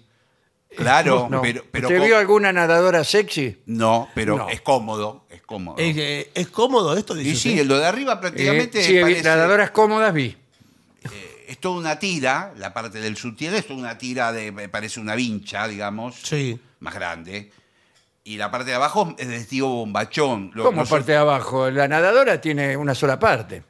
[0.76, 1.42] Claro, No.
[1.42, 1.64] pero.
[1.72, 3.62] pero ¿Usted co- vio alguna nadadora sexy?
[3.68, 4.50] No, pero No.
[4.50, 5.26] es cómodo.
[5.30, 5.78] Es cómodo.
[5.78, 7.66] Es, eh, ¿es cómodo esto, dice y sí, usted?
[7.66, 10.36] lo de arriba prácticamente Eh, sí, parece- nadadoras cómodas vi.
[11.12, 14.70] eh, es toda una tira, la parte del sutién es toda una tira de, me
[14.70, 16.60] parece una vincha, digamos, Sí.
[16.80, 17.52] más grande.
[18.26, 20.52] Y la parte de abajo es de estilo bombachón.
[20.54, 21.70] Lo- ¿Cómo no parte de abajo?
[21.70, 23.64] La nadadora tiene una sola parte.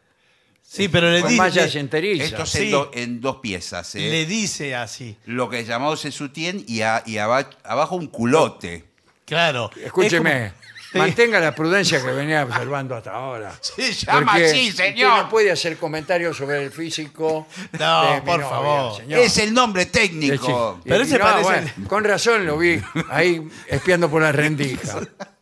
[0.76, 2.28] Sí, pero le Con dice, mallas enterizas.
[2.32, 2.64] Esto es Sí.
[2.64, 3.94] en, do- en dos piezas.
[3.94, 4.00] ¿eh?
[4.00, 5.16] le dice así.
[5.26, 8.86] Lo que llamamos es sutién y, a- y aba- abajo un culote.
[9.26, 9.70] Claro.
[9.84, 10.64] Escúcheme, Es como-
[11.06, 13.54] mantenga la prudencia que venía observando hasta ahora.
[13.62, 15.24] Se llama Porque así, usted señor.
[15.24, 17.48] no puede hacer comentarios sobre el físico.
[17.80, 18.98] No, de mi por novia, favor.
[18.98, 19.20] señor.
[19.20, 20.80] Es el nombre Sí, técnico.
[20.84, 20.90] sí.
[20.90, 22.82] Pero Y ese no, parece- bueno, con razón lo vi
[23.12, 25.02] ahí espiando por la rendija.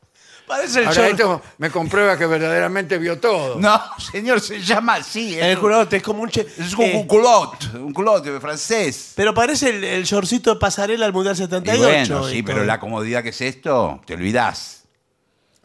[0.51, 3.57] Parece el Ahora short- esto me comprueba que verdaderamente vio todo.
[3.57, 3.79] No,
[4.11, 5.39] señor, se llama así.
[5.39, 6.29] El Es, culote es como un...
[6.29, 9.13] che- es un, eh, un culote, un culote francés.
[9.15, 11.79] pero parece el, el shortcito de pasarela al Mundial Y 78.
[11.81, 14.83] bueno, sí, y pero la comodidad que es esto, te olvidás.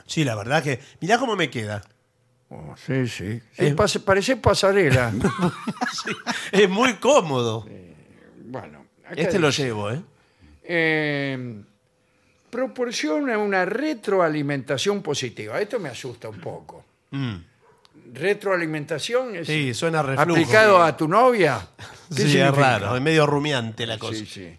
[0.07, 0.79] Sí, la verdad que...
[1.01, 1.83] Mirá cómo me queda.
[2.49, 3.43] Oh, sí, sí.
[3.59, 5.13] Sí, pase- parece pasarela.
[6.05, 6.13] Sí,
[6.53, 7.67] es muy cómodo.
[8.45, 10.01] bueno, acá Este lo dice, llevo, ¿eh?
[10.63, 11.63] eh,
[12.61, 15.61] proporciona una retroalimentación positiva.
[15.61, 16.85] Esto me asusta un poco.
[18.15, 19.53] Retroalimentación es Mm.
[19.53, 20.33] Sí, suena a reflujo.
[20.41, 21.61] aplicado a tu novia.
[22.09, 22.79] ¿Qué Sí, es significa?
[22.79, 24.15] raro, es medio rumiante la cosa.
[24.19, 24.57] Sí, sí.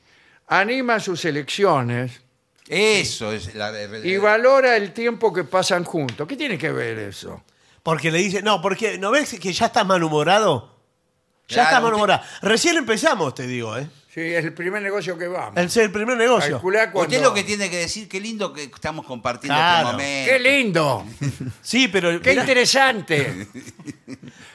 [0.49, 2.21] Anima sus elecciones
[2.67, 3.71] Eso es la.
[4.03, 6.27] y valora el tiempo que pasan juntos.
[6.27, 7.43] ¿Qué tiene que ver eso?
[7.81, 10.75] Porque le dice, no, porque ¿no ves que ya estás malhumorado?
[11.47, 12.21] Ya Claro, estás usted- malhumorado.
[12.43, 13.87] Recién empezamos, te digo, ¿eh?
[14.17, 15.53] Sí, es el primer negocio que vamos.
[15.55, 16.53] El, el primer negocio.
[16.53, 19.89] Calculá cuando- Usted lo que tiene que decir, qué lindo que estamos compartiendo Claro.
[19.89, 20.31] este momento.
[20.31, 21.05] ¡Qué lindo!
[21.61, 23.47] Sí, pero ¡Qué mirá, interesante!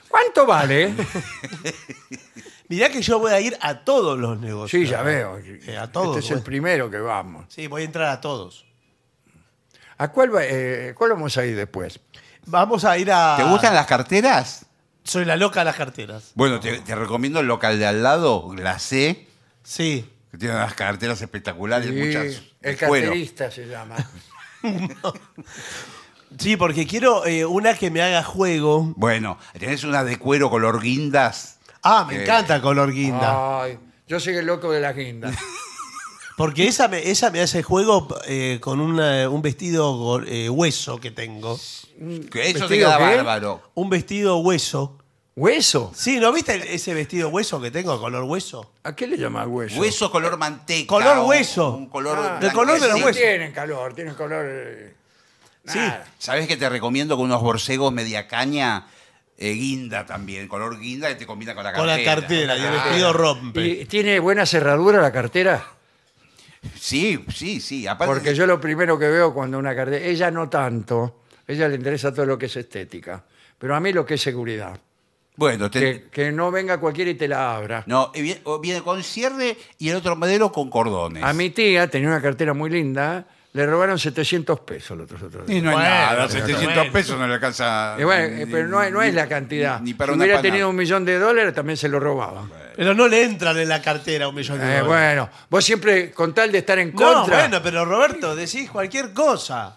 [0.09, 0.93] ¿Cuánto vale?
[2.67, 4.83] mirá que yo voy a ir a todos los negocios.
[4.83, 5.39] Sí, ya veo.
[5.39, 7.45] Eh, a todos, Este es el primero que vamos.
[7.49, 8.65] Sí, voy a entrar a todos.
[9.97, 12.01] ¿A cuál, va- eh, cuál vamos a ir después?
[12.47, 13.37] Vamos a ir a...
[13.37, 14.67] ¿Te gustan las carteras?
[15.05, 16.33] Soy la loca de las carteras.
[16.35, 19.29] Bueno, te, te recomiendo el local de al lado, Glacé,
[19.65, 20.05] Sí.
[20.31, 23.07] que tiene unas carteras espectaculares, Sí, muchas el de cuero.
[23.09, 23.97] carterista se llama.
[26.39, 28.93] Sí, porque quiero eh, una que me haga juego.
[28.97, 31.59] Bueno, tenés una de cuero color guindas.
[31.83, 33.63] Ah, me Eh, encanta color guinda.
[33.63, 35.31] Ay, yo soy el loco de la guinda.
[36.39, 40.99] Porque esa me, esa me hace juego eh, con una- un vestido go- eh, hueso
[40.99, 41.61] que tengo.
[42.31, 43.17] Que eso te ¿Vestido queda qué?
[43.17, 43.71] bárbaro.
[43.75, 44.99] Un vestido hueso.
[45.35, 45.93] ¿Hueso?
[45.95, 48.71] Sí, ¿no viste ese vestido hueso que tengo, color hueso?
[48.83, 49.81] ¿A qué le llama hueso?
[49.81, 50.87] Hueso color manteca.
[50.89, 51.71] Color o hueso.
[51.75, 53.07] Un color Ah, del color de los blanquecino.
[53.07, 53.23] huesos.
[53.23, 54.45] Tienen calor, tienen color.
[54.47, 54.95] eh,
[55.65, 55.79] Sí.
[55.79, 56.05] nada.
[56.19, 58.87] ¿Sabes que te recomiendo con unos borcegos media caña?
[59.39, 62.15] eh, guinda también, color guinda que te combina con la Con cartera.
[62.15, 63.67] la cartera y el Ah, vestido rompe.
[63.67, 65.65] ¿Y tiene buena cerradura la cartera?
[66.79, 67.87] Sí, sí, sí.
[67.89, 70.05] Aparte Porque yo lo primero que veo cuando una cartera.
[70.05, 71.23] Ella no tanto.
[71.49, 73.25] Ella le interesa todo lo que es estética.
[73.59, 74.79] Pero a mí lo que es seguridad.
[75.37, 77.85] Bueno, te- Que, que no venga cualquiera y te la abra.
[77.87, 81.23] no, y viene, o viene con cierre y el otro modelo con cordones.
[81.25, 83.25] A mi tía tenía una cartera muy linda.
[83.55, 85.65] Le robaron 700 pesos los otros otros Y días.
[85.65, 86.93] no es Bueno, nada, pero 700 bueno.
[86.93, 87.97] pesos no le alcanza.
[87.99, 89.79] Y bueno, ni- eh, pero no, es- no es la cantidad.
[89.81, 90.53] Ni para si una hubiera empanada.
[90.53, 92.51] tenido un millón de dólares, también se lo robaban.
[92.75, 94.87] Pero no le entran en la cartera un millón de Eh, dólares.
[94.87, 97.41] bueno, vos siempre, con tal de estar en No, contra.
[97.41, 99.77] bueno, pero Roberto, decís cualquier cosa.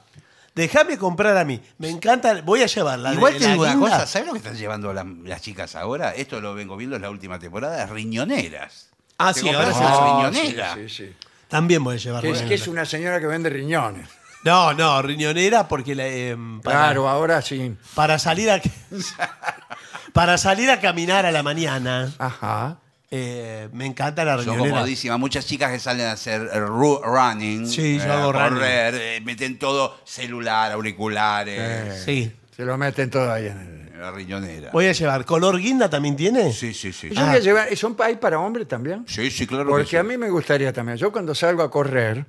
[0.56, 1.62] Déjame comprar a mí.
[1.78, 3.14] Me encanta, voy a llevarla.
[3.14, 5.76] Igual de- te la digo una cosa, ¿sabes lo que están llevando la- las chicas
[5.76, 6.12] ahora?
[6.16, 8.88] Esto lo vengo viendo en la última temporada, riñoneras.
[9.18, 9.72] Ah, Te sí, ahora.
[9.76, 10.74] Ah, riñonera.
[10.76, 11.14] sí, sí, sí.
[11.50, 14.08] También voy a llevar Que es, que es una señora que vende riñones.
[14.44, 17.76] No, no, riñonera porque la, eh, para, Claro, ahora sí.
[17.94, 18.62] para salir a
[20.14, 22.78] para salir a caminar a la mañana Ajá.
[23.12, 24.72] Eh, me encanta la Son riñonera.
[24.76, 25.20] comodísimas.
[25.20, 28.50] Muchas chicas que salen a hacer ru- running, Sí, yo eh, hago a running.
[28.54, 32.32] correr, eh, meten todo celular, auriculares, Eh, Sí.
[32.56, 33.94] Se lo meten todo ahí en el...
[33.94, 34.72] en la riñonera.
[34.72, 35.24] Voy a llevar.
[35.26, 36.52] ¿Color guinda también tiene?
[36.54, 37.10] Sí, sí, sí.
[37.12, 39.04] Yo voy a llevar- ¿Son hay para hombres también?
[39.08, 39.98] Sí, sí, claro que Porque sí.
[39.98, 40.98] a mí me gustaría también.
[40.98, 42.26] Yo cuando salgo a correr,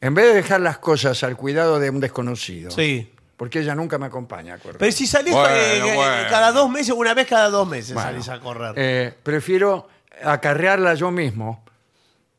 [0.00, 3.10] en vez de dejar las cosas al cuidado de un desconocido, Sí.
[3.36, 6.28] porque ella nunca me acompaña a correr, Pero si salís Bueno, eh, bueno.
[6.30, 8.74] cada dos meses, una vez cada dos meses Bueno, salís a correr.
[8.76, 9.88] eh, prefiero
[10.24, 11.64] acarrearla yo mismo,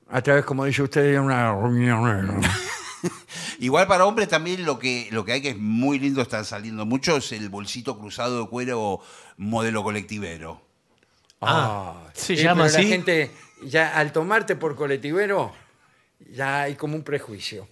[0.10, 2.42] a través, como dice usted, de una reunión.
[3.60, 6.86] Igual para hombres también lo que, lo que hay que es muy lindo, están saliendo
[6.86, 9.00] mucho, es el bolsito cruzado de cuero
[9.38, 10.62] modelo colectivero.
[11.42, 12.84] Ah, ¿se Sí, llama pero así?
[12.84, 13.32] La gente,
[13.64, 15.52] ya al tomarte por colectivero,
[16.32, 17.68] ya hay como un prejuicio.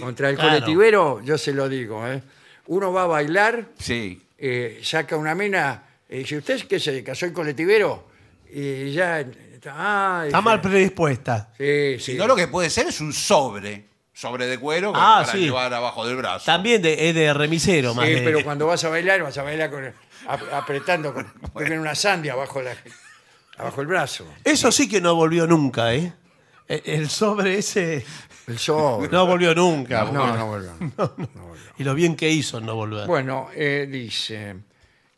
[0.00, 0.50] Contra el Claro.
[0.50, 2.22] colectivero, yo se lo digo, ¿eh?
[2.66, 4.22] uno va a bailar, Sí.
[4.38, 7.14] eh, saca una mina, y dice, ¿usted qué se dedica?
[7.14, 8.10] Soy colectivero.
[8.54, 11.50] Y ya está, ah, Está mal predispuesta.
[11.56, 12.12] Sí, sí.
[12.12, 13.90] Si no, lo que puede ser es un sobre.
[14.14, 15.38] Sobre de cuero Ah, para sí.
[15.44, 16.44] llevar abajo del brazo.
[16.44, 19.42] También de, es de remisero, más Sí, de- pero cuando vas a bailar, vas a
[19.42, 21.26] bailar con ap- apretando, con,
[21.72, 22.76] una sandia abajo, la,
[23.56, 24.26] abajo el brazo.
[24.44, 26.12] Eso sí que no volvió nunca, ¿eh?
[26.68, 28.04] El el sobre ese
[28.46, 29.08] El sobre.
[29.08, 30.04] no volvió nunca.
[30.12, 30.72] no, no, volvió.
[31.78, 33.06] Y lo bien que hizo en no volver.
[33.06, 34.56] Bueno, eh, dice,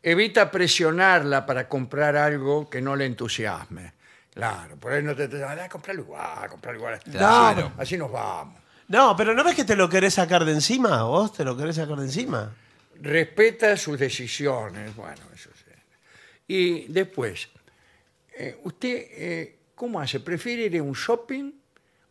[0.05, 3.93] evita presionarla para comprar algo que no le entusiasme.
[4.31, 5.27] Claro, por ahí no te...
[5.27, 6.99] te ah, comprarlo igual, comprarlo igual.
[6.99, 7.65] Claro.
[7.73, 8.61] Así, así nos vamos.
[8.87, 11.03] No, pero ¿no ves que te lo querés sacar de encima?
[11.03, 12.53] ¿Vos te lo querés sacar de encima?
[13.01, 14.95] Respeta sus decisiones.
[14.95, 15.71] Bueno, eso sí.
[16.47, 17.49] Y después,
[18.37, 20.19] eh, ¿usted eh, cómo hace?
[20.19, 21.51] ¿Prefiere ir a un shopping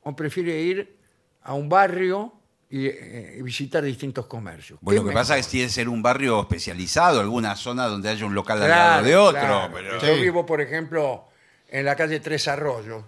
[0.03, 0.99] o prefiere ir
[1.43, 2.33] a un barrio
[2.71, 4.79] y, eh, visitar distintos comercios?
[4.83, 7.87] Bueno, ¿Qué lo que pasa es que tiene que ser un barrio especializado, alguna zona
[7.87, 9.41] donde haya un local al lado de otro.
[9.41, 9.71] claro.
[9.73, 11.25] pero- Yo vivo, por ejemplo,
[11.69, 13.05] en la calle Tres Arroyos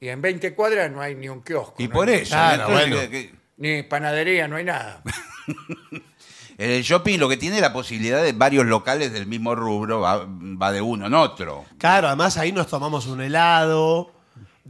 [0.00, 1.74] y en 20 cuadras no hay ni un kiosco.
[1.82, 3.10] Y no por eso, Claro, entonces, bueno.
[3.10, 5.02] que- que- Ni panadería, no hay nada.
[6.58, 10.00] en el shopping lo que tiene es la posibilidad de varios locales del mismo rubro,
[10.00, 11.64] va, va de uno en otro.
[11.78, 14.12] Claro, además ahí nos tomamos un helado,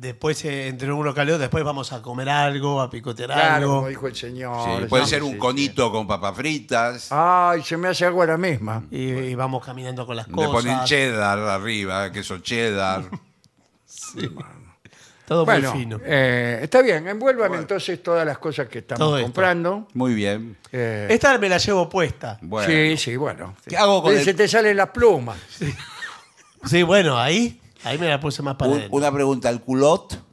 [0.01, 3.55] después eh, entre un local y otro, después vamos a comer algo, a picotear Claro,
[3.55, 3.75] algo.
[3.77, 4.81] como dijo el señor.
[4.83, 5.39] Sí, puede ser un sí.
[5.39, 7.09] conito con papas fritas.
[7.11, 8.85] Ay, se me hace agua la misma.
[8.91, 10.51] Y, y vamos caminando con las Le cosas.
[10.53, 13.05] ponen cheddar arriba, queso cheddar.
[15.27, 16.01] Todo Bueno, muy fino.
[16.07, 19.25] eh, está bien, envuélvame entonces todas las cosas que estamos esto.
[19.25, 19.87] comprando.
[19.93, 20.57] Muy bien.
[20.73, 22.39] Eh, Esta me la llevo puesta.
[22.41, 22.67] Bueno.
[22.73, 23.55] Sí, sí, bueno.
[23.67, 25.37] ¿Qué hago con el- Se te salen las plumas.
[26.65, 28.97] Sí, bueno, ahí, ahí me la puse más para Un- adentro.
[28.99, 30.25] una pregunta, ¿el culot?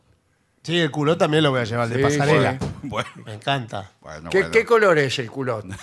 [0.64, 2.58] Sí, el culo también lo voy a llevar de Sí, pasarela.
[2.84, 3.92] Bueno, Me encanta.
[4.02, 4.52] bueno, ¿Qué, bueno.
[4.52, 5.66] qué color es el culot?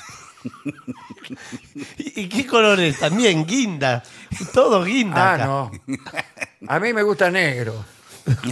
[1.98, 2.98] ¿Y, y qué colores?
[2.98, 4.02] También guinda.
[4.52, 5.30] Todo guinda.
[5.30, 5.46] Ah, acá.
[5.46, 5.70] no.
[6.68, 7.84] A mí me gusta negro.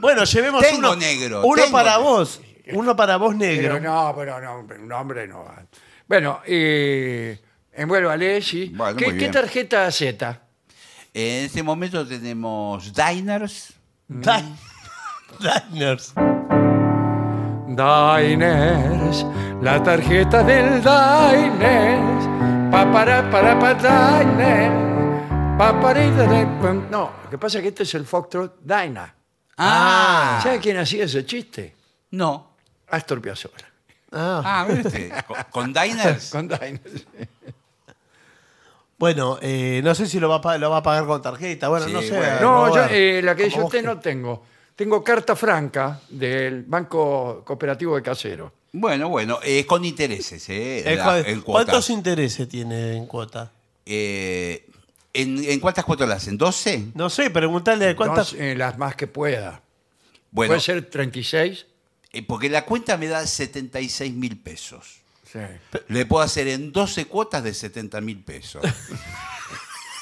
[0.00, 2.04] Bueno, llevemos Tengo uno, negro, uno tengo para negro.
[2.10, 2.40] vos.
[2.72, 3.74] Uno para vos negro.
[3.74, 5.64] Pero no, pero no, un hombre no va.
[6.08, 7.40] Bueno, eh,
[7.72, 8.72] envuélvale, sí.
[8.74, 9.30] Bueno, ¿Qué, muy qué bien.
[9.30, 10.42] tarjeta acepta?
[11.14, 13.72] En este momento tenemos diners.
[14.08, 14.56] Din-
[15.38, 16.12] Diners.
[17.66, 19.26] Diners,
[19.62, 22.24] la tarjeta del Diners.
[22.70, 25.58] Pa para para pa Diners.
[25.58, 26.04] Pa para.
[26.90, 29.14] No, lo que pasa es que este es el Foxtrot Dyna.
[29.56, 31.74] Ah, ¿Sabe quién hacía ese chiste?
[32.10, 32.52] no.
[32.90, 33.66] Astor Piazzolla.
[34.12, 34.42] Ah.
[34.44, 35.10] Ah, mire usted.
[35.26, 36.30] Con, con diners.
[36.32, 37.06] Con Diners.
[38.98, 41.68] Bueno, eh, no sé si lo va, a, lo va a pagar con tarjeta.
[41.68, 42.16] Bueno, Sí, no sé.
[42.16, 42.40] bueno.
[42.40, 44.42] No, yo, Robert, eh, la que dice como usted vos no tengo.
[44.76, 48.52] Tengo carta franca del Banco Cooperativo de Casero.
[48.72, 50.80] Bueno, bueno, es con intereses, ¿eh?
[50.92, 51.64] Eh, La- joder, en cuotas.
[51.66, 53.52] ¿Cuántos intereses tiene en cuota?
[53.86, 54.66] Eh,
[55.12, 56.38] ¿en, en cuántas cuotas las hacen?
[56.38, 56.90] ¿12?
[56.94, 58.32] No sé, preguntarle cuántas.
[58.32, 59.62] Entonces, eh, las más que pueda.
[60.32, 61.66] Bueno, Puede ser 36.
[62.12, 65.02] eh, porque la cuenta me da 76 mil pesos.
[65.34, 65.40] Sí.
[65.88, 68.62] Le puedo hacer en 12 cuotas de 70 mil pesos.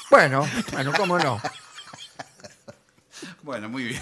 [0.09, 1.41] Bueno, bueno, cómo no.
[3.41, 4.01] bueno, muy bien.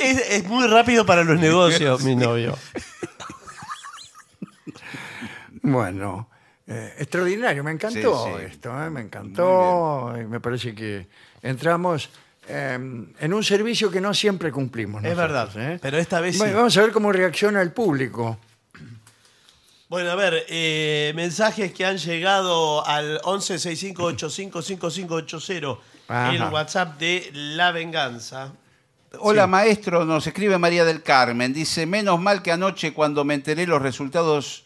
[0.00, 2.56] Es, es muy rápido para los negocios, mi novio.
[5.62, 6.28] Bueno,
[6.66, 8.44] eh, extraordinario, me encantó Sí, sí.
[8.52, 10.14] esto, eh, me encantó.
[10.20, 11.08] y me parece que
[11.42, 12.10] entramos
[12.48, 12.74] eh,
[13.18, 15.02] en un servicio que no siempre cumplimos.
[15.04, 15.78] Es nosotros, verdad, ¿eh?
[15.82, 16.38] pero esta vez sí.
[16.38, 18.38] Bueno, vamos a ver cómo reacciona el público.
[19.92, 26.32] Bueno, a ver, eh, mensajes que han llegado al 1165855580, Ajá.
[26.32, 28.54] el WhatsApp de La Venganza.
[29.18, 31.52] Hola maestro, nos escribe María del Carmen.
[31.52, 34.64] Dice, menos mal que anoche cuando me enteré los resultados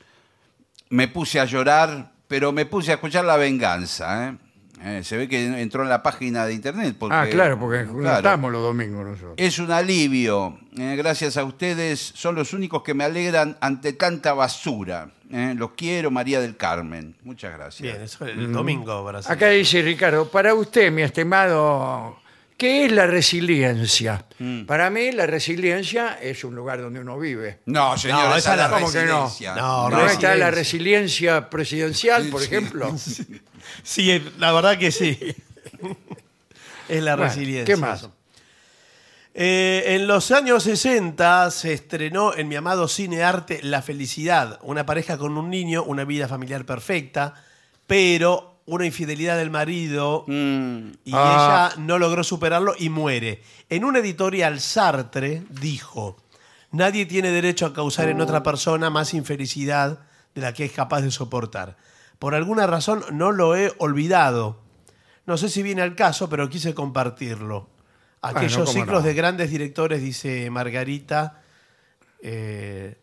[0.91, 4.29] me puse a llorar, pero me puse a escuchar La Venganza.
[4.29, 4.37] ¿eh?
[4.83, 6.97] Eh, se ve que entró en la página de internet.
[6.99, 8.17] Porque, ah, claro, porque no claro.
[8.19, 9.35] estamos los domingos nosotros.
[9.37, 10.59] Es un alivio.
[10.77, 12.01] eh, gracias a ustedes.
[12.01, 15.11] Son los únicos que me alegran ante tanta basura.
[15.33, 17.17] Eh, los quiero, María del Carmen.
[17.25, 17.83] Muchas gracias.
[17.83, 19.21] Bien, eso el domingo para.
[19.21, 22.17] Acá dice Ricardo, para usted, mi estimado,
[22.57, 24.25] ¿qué es la resiliencia?
[24.39, 24.65] Mm.
[24.65, 27.61] Para mí, la resiliencia es un lugar donde uno vive.
[27.67, 29.33] No, señor, No, esa es la ¿cómo que no?
[29.57, 30.51] No, ¿No está la resiliencia.
[30.51, 32.47] resiliencia presidencial, por Sí.
[32.47, 32.95] ejemplo?
[33.83, 35.19] Sí, la verdad que sí.
[36.89, 37.75] es la Bueno, resiliencia.
[37.75, 38.09] ¿Qué más?
[39.35, 44.87] Eh, en los años 60 se estrenó en mi amado cine arte La Felicidad, una
[44.87, 47.35] pareja con un niño, una vida familiar perfecta,
[47.87, 51.71] pero una infidelidad del marido Mm, y Ah.
[51.75, 53.43] ella no logró superarlo y muere.
[53.69, 56.17] En una editorial Sartre dijo,
[56.73, 60.01] nadie tiene derecho a causar en otra persona más infelicidad
[60.35, 61.77] de la que es capaz de soportar.
[62.19, 64.61] Por alguna razón no lo he olvidado.
[65.27, 67.69] No sé si viene al caso, pero quise compartirlo.
[68.23, 69.07] Aquellos cómo ciclos no.
[69.09, 71.43] de grandes directores, dice Margarita,
[72.23, 72.97] eh,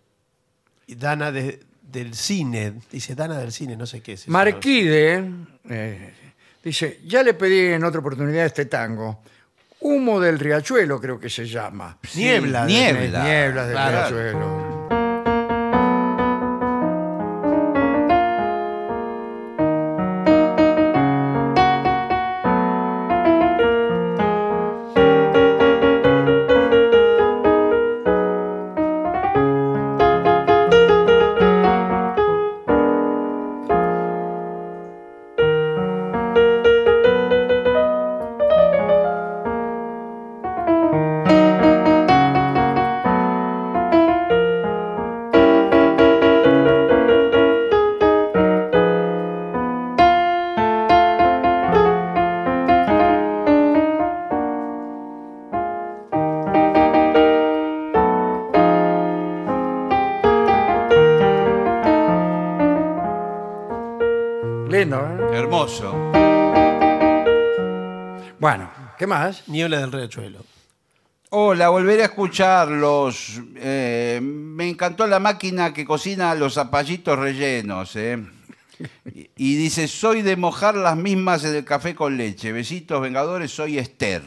[0.87, 1.63] Dana de-
[1.93, 4.21] del cine, dice Dana del cine, no sé qué es.
[4.23, 4.31] eso.
[4.31, 5.23] Marquide
[5.69, 6.13] eh,
[6.63, 9.21] dice, ya le pedí en otra oportunidad este tango.
[9.79, 11.97] Humo del riachuelo creo que se llama.
[12.15, 12.65] Niebla.
[12.65, 13.23] de- niebla.
[13.23, 13.97] Nieblas del Claro.
[14.17, 14.72] riachuelo.
[69.47, 70.45] Niebla del riachuelo.
[71.29, 73.41] Hola, volveré a escucharlos.
[73.55, 77.95] Eh, me encantó la máquina que cocina los zapallitos rellenos.
[77.95, 78.23] eh.
[79.13, 82.51] Y, y dice, soy de mojar las mismas en el café con leche.
[82.51, 84.23] Besitos, Vengadores, soy Esther.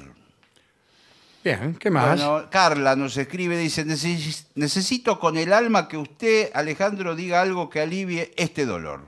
[1.44, 2.16] Bien, ¿qué más?
[2.20, 7.70] Bueno, Carla nos escribe, dice, "Neces- necesito con el alma que usted, Alejandro, diga algo
[7.70, 9.06] que alivie este dolor.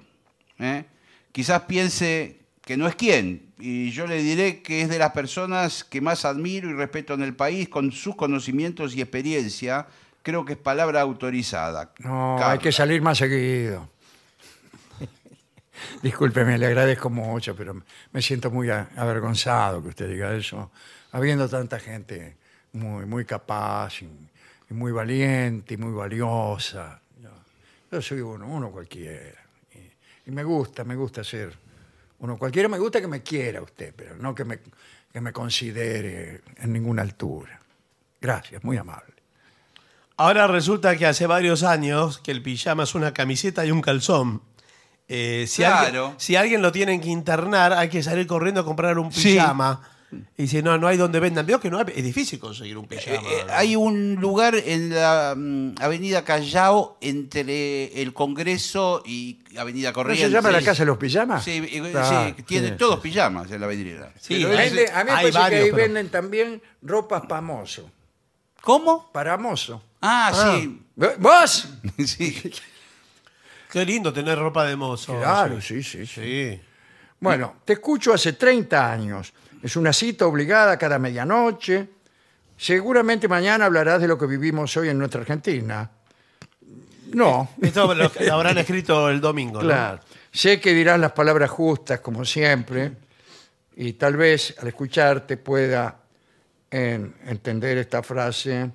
[0.61, 0.85] ¿eh?
[1.33, 2.38] Quizás piense
[2.69, 6.27] que no es quien, y yo le diré que es de las personas que más
[6.27, 9.87] admiro y respeto en el país con sus conocimientos y experiencia.
[10.23, 11.93] Creo que es palabra autorizada.
[12.01, 12.53] no, Carla.
[12.53, 13.89] hay que salir más seguido.
[16.03, 20.71] Discúlpeme, le agradezco mucho, pero me siento muy avergonzado que usted diga eso,
[21.12, 22.37] habiendo tanta gente
[22.75, 24.11] muy, muy capaz y,
[24.69, 27.01] y muy valiente y muy valiosa.
[27.19, 27.31] Yo,
[27.91, 29.43] yo soy uno, uno cualquiera.
[29.75, 31.66] Y, y me gusta, me gusta ser
[32.19, 32.69] uno cualquiera.
[32.69, 34.59] Me gusta que me quiera usted, pero no que me,
[35.12, 37.61] que me considere en ninguna altura.
[38.21, 39.14] Gracias, muy amable.
[40.16, 44.43] Ahora resulta que hace varios años que el pijama es una camiseta y un calzón.
[45.07, 46.07] Eh, si, Claro.
[46.07, 49.39] alguien, si alguien lo tienen que internar, hay que salir corriendo a comprar un Sí.
[50.11, 50.31] Pijama.
[50.37, 51.45] Y dice, no, no hay donde vendan.
[51.47, 53.17] Veo que no hay- es difícil conseguir un pijama.
[53.17, 53.53] Eh, eh, ¿no?
[53.53, 60.27] hay un lugar en la mm, Avenida Callao entre el Congreso y Avenida ¿No Corrientes.
[60.29, 61.45] se llama la casa de los pijamas?
[61.45, 63.01] Sí, eh, Claro, sí, tiene sí, todos sí.
[63.03, 64.13] pijamas en la avenida.
[64.21, 64.71] Sí, Pero hay- a
[65.05, 67.91] mí me parece varios, que ahí pero- venden también ropas para mozo.
[68.63, 69.11] ¿Cómo?
[69.13, 69.83] Para mozo.
[70.01, 70.57] Ah, Ah.
[70.61, 70.83] sí.
[71.19, 71.69] ¿Vos?
[72.07, 72.51] sí.
[73.71, 75.17] Qué lindo tener ropa de mozo.
[75.19, 76.23] Claro, sí, sí, sí.
[76.23, 76.61] Sí.
[77.21, 79.33] Bueno, te escucho hace 30 años.
[79.63, 81.89] Es una cita obligada cada medianoche.
[82.57, 85.91] Seguramente mañana hablarás de lo que vivimos hoy en nuestra Argentina.
[87.15, 89.55] No, Esto lo, lo habrán escrito el domingo.
[89.61, 89.67] ¿no?
[89.69, 90.01] claro.
[90.31, 92.93] Sé que dirás las palabras justas, como siempre,
[93.77, 95.97] y tal vez al escucharte pueda
[96.71, 98.71] en- entender esta frase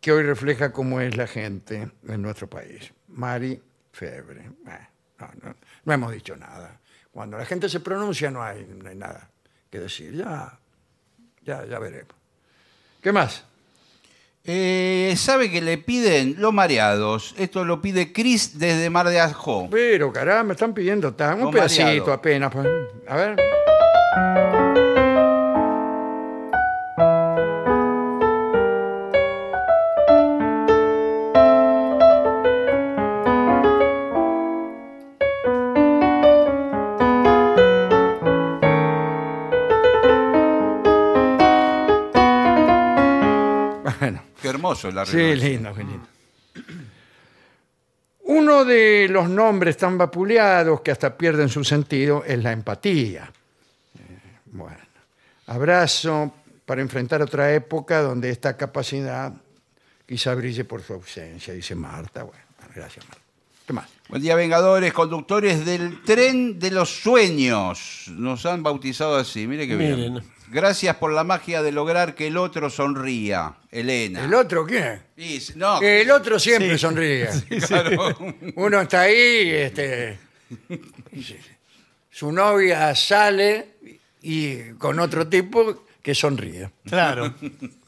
[0.00, 2.90] que hoy refleja cómo es la gente en nuestro país.
[3.08, 3.60] Mari
[3.92, 4.40] Febre.
[4.40, 4.88] Eh,
[5.20, 5.54] no, no,
[5.84, 6.80] no hemos dicho nada.
[7.12, 9.28] Cuando la gente se pronuncia no hay, no hay nada
[9.72, 10.14] que decir.
[10.14, 10.58] Ya,
[11.44, 12.14] ya, ya veremos.
[13.00, 13.42] ¿Qué más?
[14.44, 17.34] Eh, ¿Sabe que le piden los mareados?
[17.38, 19.68] Esto lo pide Cris desde Mar de Ajó.
[19.70, 22.12] Pero, caramba, me están pidiendo tan, un pedacito mareado.
[22.12, 22.52] apenas.
[22.52, 22.68] pues.
[23.08, 24.51] A ver.
[44.62, 46.06] Hermoso el Sí, lindo, qué lindo.
[48.24, 53.32] Uno de los nombres tan vapuleados que hasta pierden su sentido es la empatía.
[53.98, 54.78] Eh, Bueno,
[55.46, 56.32] abrazo
[56.64, 59.32] para enfrentar otra época donde esta capacidad
[60.06, 62.22] quizá brille por su ausencia, dice Marta.
[62.22, 62.44] Bueno,
[62.74, 63.21] gracias, Marta.
[63.72, 63.88] ¿Qué más?
[64.10, 68.04] Buen día, Vengadores, conductores del tren de los sueños.
[68.08, 69.94] Nos han bautizado así, mire que bien.
[69.96, 70.22] Miren.
[70.50, 73.54] Gracias por la magia de lograr que el otro sonría.
[73.70, 74.26] Elena.
[74.26, 75.00] ¿El otro quién?
[75.16, 76.78] Y- no, El otro siempre Sí.
[76.80, 77.28] sonríe.
[77.66, 78.14] claro.
[78.56, 80.18] Uno está ahí, este,
[82.10, 83.68] su novia sale
[84.20, 86.68] y con otro tipo que sonríe.
[86.84, 87.32] Claro.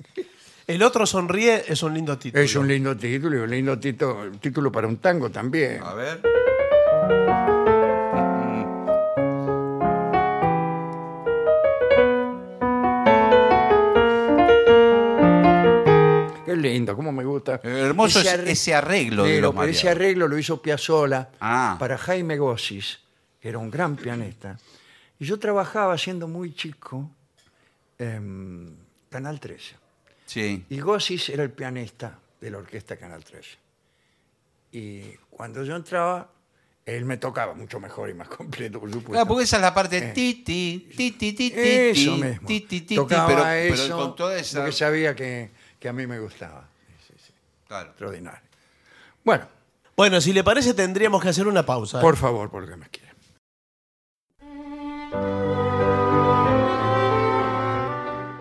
[0.66, 2.42] El otro sonríe es un lindo título.
[2.42, 5.82] Es un lindo título y un lindo tito- título para un tango también.
[5.82, 6.20] A ver.
[16.44, 17.60] Qué lindo, cómo me gusta.
[17.62, 21.76] Hermoso es arre- ese arreglo de Pero, los pero ese arreglo lo hizo Piazzolla Ah.
[21.78, 23.00] para Jaime Gossis,
[23.40, 24.58] que era un gran pianista.
[25.18, 27.10] Y yo trabajaba siendo muy chico
[27.98, 28.76] en
[29.08, 29.76] Canal 13.
[30.34, 30.66] Sí.
[30.68, 33.50] Y Gossis era el pianista de la orquesta Canal 13.
[34.72, 36.28] Y cuando yo entraba,
[36.84, 39.12] él me tocaba mucho mejor y más completo, por supuesto.
[39.12, 42.48] Claro, porque esa es la parte ti, ti, ti, ti, ti, ti, Eso mismo.
[42.48, 44.58] ti, ti, ti, Tocaba pero, eso, pero con toda esa...
[44.58, 46.68] porque sabía que, que a mí me gustaba.
[47.68, 47.90] Claro.
[47.90, 48.40] Extraordinario.
[49.22, 49.46] Bueno,
[49.96, 51.98] Bueno, si le parece, tendríamos que hacer una pausa.
[51.98, 52.02] ¿eh?
[52.02, 53.03] por favor, porque me quiere.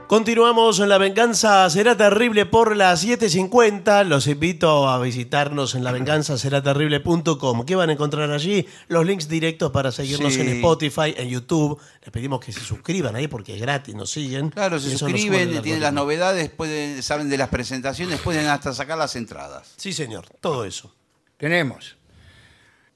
[0.07, 4.03] Continuamos en La Venganza Será Terrible por las 7.50.
[4.05, 7.65] Los invito a visitarnos en lavenganzaseraterrible.com.
[7.65, 8.67] ¿Qué van a encontrar allí?
[8.89, 10.41] Los links directos para seguirnos Sí.
[10.41, 11.79] en Spotify, en YouTube.
[12.03, 14.49] Les pedimos que se suscriban ahí porque es gratis, nos siguen.
[14.51, 19.15] Claro, se suscriben, tienen las novedades, pueden, saben de las presentaciones, pueden hasta sacar las
[19.15, 19.73] entradas.
[19.77, 20.93] Sí, señor, todo eso.
[21.37, 21.95] Tenemos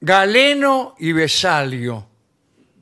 [0.00, 2.06] Galeno y Besalio,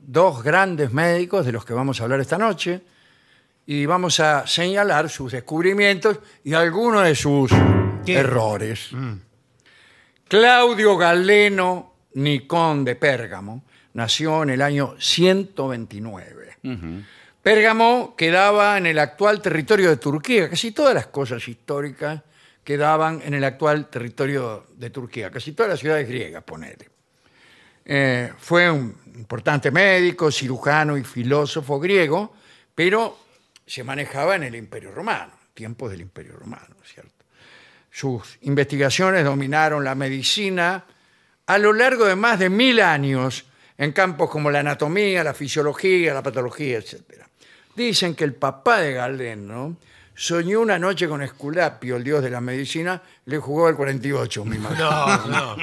[0.05, 2.81] dos grandes médicos de los que vamos a hablar esta noche,
[3.69, 7.51] y vamos a señalar sus descubrimientos y algunos de sus
[8.05, 8.13] ¿Qué?
[8.13, 8.91] errores.
[10.25, 16.57] Claudio Galeno Nicón de Pérgamo nació en el año 129.
[17.43, 20.49] Pérgamo quedaba en el actual territorio de Turquía.
[20.49, 22.21] Casi todas las cosas históricas
[22.63, 25.29] quedaban en el actual territorio de Turquía.
[25.29, 26.89] Casi todas las ciudades griegas, ponele.
[27.83, 32.33] Eh, fue un importante médico, cirujano y filósofo griego,
[32.73, 33.26] pero
[33.67, 37.25] se manejaba en el Imperio Romano, tiempos del Imperio Romano, ¿cierto?
[37.91, 40.85] Sus investigaciones dominaron la medicina
[41.45, 43.45] a lo largo de más de mil años
[43.77, 47.01] en campos como la anatomía, la fisiología, la patología, etc.
[47.75, 49.77] Dicen que el papá de Galeno
[50.15, 54.57] soñó una noche con Esculapio, el dios de la medicina, le jugó al 48, mi
[54.57, 54.79] madre.
[54.79, 55.57] No, no.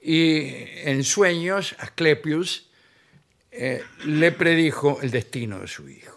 [0.00, 0.52] Y
[0.84, 2.68] en sueños, Asclepius
[3.50, 6.15] eh, le predijo el destino de su hijo.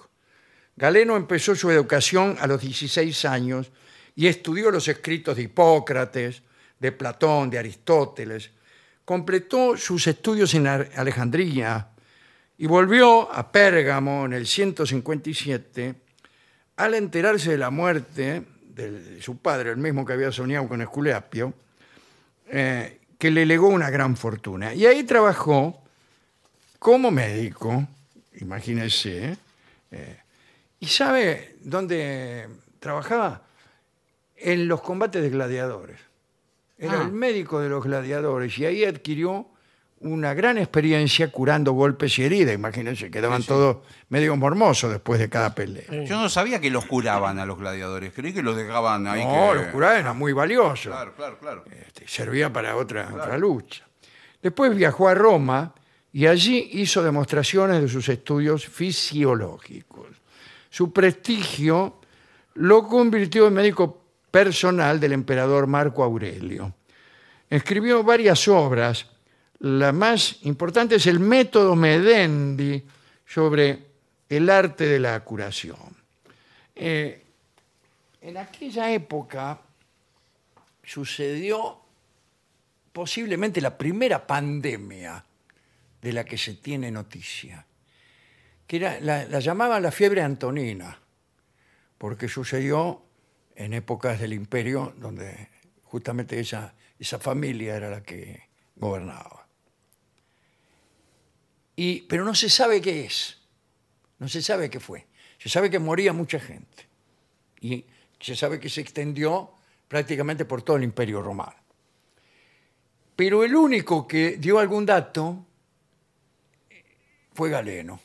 [0.79, 3.69] Galeno empezó su educación a los 16 años
[4.15, 6.41] y estudió los escritos de Hipócrates,
[6.79, 8.49] de Platón, de Aristóteles.
[9.03, 11.89] Completó sus estudios en Alejandría
[12.57, 15.95] y volvió a Pérgamo en el 157
[16.77, 21.53] al enterarse de la muerte de su padre, el mismo que había soñado con Esculapio,
[22.47, 24.73] eh, que le legó una gran fortuna.
[24.73, 25.83] Y ahí trabajó
[26.79, 27.85] como médico,
[28.39, 29.35] imagínense,
[29.91, 30.18] eh,
[30.79, 32.47] ¿y sabe dónde
[32.79, 33.43] trabajaba?
[34.35, 35.99] En los combates de gladiadores.
[36.77, 37.03] Era Ah.
[37.03, 39.47] el médico de los gladiadores y ahí adquirió
[40.01, 42.55] una gran experiencia curando golpes y heridas.
[42.55, 45.83] Imagínense, quedaban todos medio mormosos después de cada pelea.
[46.05, 49.25] Yo no sabía que los curaban a los gladiadores, creí que los dejaban ahí.
[49.25, 49.55] No, que...
[49.57, 50.93] los curados eran muy valiosos.
[50.93, 51.65] Claro, claro, claro.
[51.85, 53.85] Este, servía para otra, otra lucha.
[54.41, 55.75] Después viajó a Roma
[56.13, 60.07] y allí hizo demostraciones de sus estudios fisiológicos.
[60.69, 61.99] Su prestigio
[62.55, 66.75] lo convirtió en médico personal del emperador Marco Aurelio.
[67.49, 69.07] Escribió varias obras.
[69.59, 72.83] La más importante es el método Medendi
[73.25, 73.87] sobre
[74.29, 75.97] el arte de la curación.
[76.75, 77.23] Eh,
[78.21, 79.59] en aquella época
[80.83, 81.79] sucedió
[82.93, 85.23] posiblemente la primera pandemia
[86.01, 87.65] de la que se tiene noticia,
[88.69, 90.99] que la, la llamaban la fiebre antonina,
[91.97, 93.01] porque sucedió
[93.55, 95.49] en épocas del imperio donde
[95.85, 98.43] justamente esa, esa familia era la que
[98.75, 99.47] gobernaba.
[101.77, 103.39] Y, pero no se sabe qué es,
[104.19, 105.07] no se sabe qué fue.
[105.39, 106.85] Se sabe que moría mucha gente
[107.61, 107.83] y
[108.19, 109.51] se sabe que se extendió
[109.87, 111.57] prácticamente por todo el imperio romano.
[113.15, 115.43] Pero el único que dio algún dato
[117.33, 117.99] fue Galeno,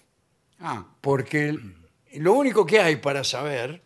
[0.66, 1.76] Ah, porque el-
[2.14, 3.82] lo único que hay para saber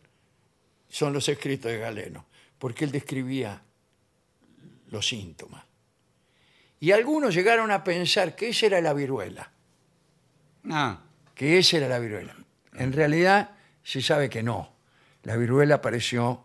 [0.88, 2.26] son los escritos de Galeno,
[2.58, 3.60] porque él describía
[4.90, 5.64] los síntomas.
[6.78, 9.50] Y algunos llegaron a pensar que esa era la viruela.
[10.70, 11.00] ah,
[11.34, 12.36] que esa era la viruela.
[12.74, 13.50] En realidad
[13.82, 14.72] se sabe que no.
[15.24, 16.44] La viruela apareció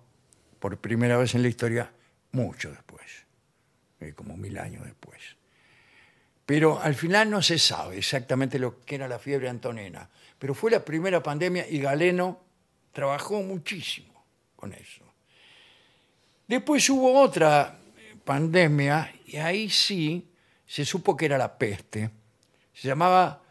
[0.59, 1.91] por primera vez en la historia
[2.31, 3.05] mucho después,
[3.99, 5.21] eh, como mil años después.
[6.45, 10.09] Pero al final no se sabe exactamente lo que era la fiebre antonina,
[10.43, 12.37] pero fue la primera pandemia y Galeno
[12.91, 14.25] trabajó muchísimo
[14.57, 15.01] con eso.
[16.45, 17.79] Después hubo otra
[18.25, 20.27] pandemia y ahí sí
[20.67, 22.09] se supo que era la peste.
[22.73, 23.41] Se llamaba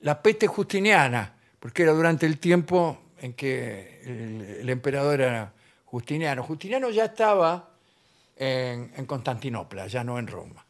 [0.00, 5.54] la peste justiniana, porque era durante el tiempo en que el, emperador era
[5.86, 6.42] Justiniano.
[6.42, 7.70] Justiniano ya estaba
[8.36, 10.66] en, Constantinopla, ya no en Roma.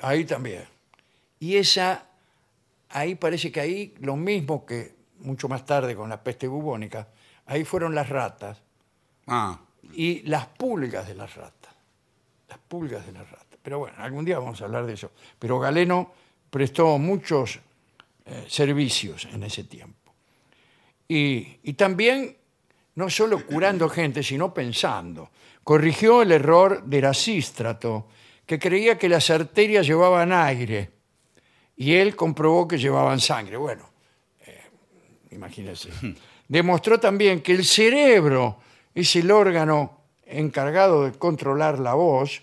[0.00, 0.64] Ahí también.
[1.38, 2.08] Y esa,
[2.90, 7.08] ahí parece que ahí lo mismo que mucho más tarde con la peste bubónica,
[7.46, 8.62] ahí fueron las ratas
[9.26, 9.58] ah.
[9.92, 11.74] y las pulgas de las ratas.
[12.48, 13.58] Las pulgas de las ratas.
[13.62, 15.10] Pero bueno, algún día vamos a hablar de eso.
[15.38, 16.12] Pero Galeno
[16.50, 17.60] prestó muchos
[18.24, 20.12] eh, servicios en ese tiempo.
[21.06, 22.36] Y, y también,
[22.94, 25.30] no solo curando gente, sino pensando.
[25.64, 28.08] Corrigió el error de Erasístrato,
[28.46, 30.97] que creía que las arterias llevaban aire.
[31.80, 33.56] Y él comprobó que llevaban sangre.
[33.56, 33.88] Bueno,
[35.30, 35.90] imagínense.
[36.48, 38.58] Demostró también que el cerebro
[38.92, 42.42] es el órgano encargado de controlar la voz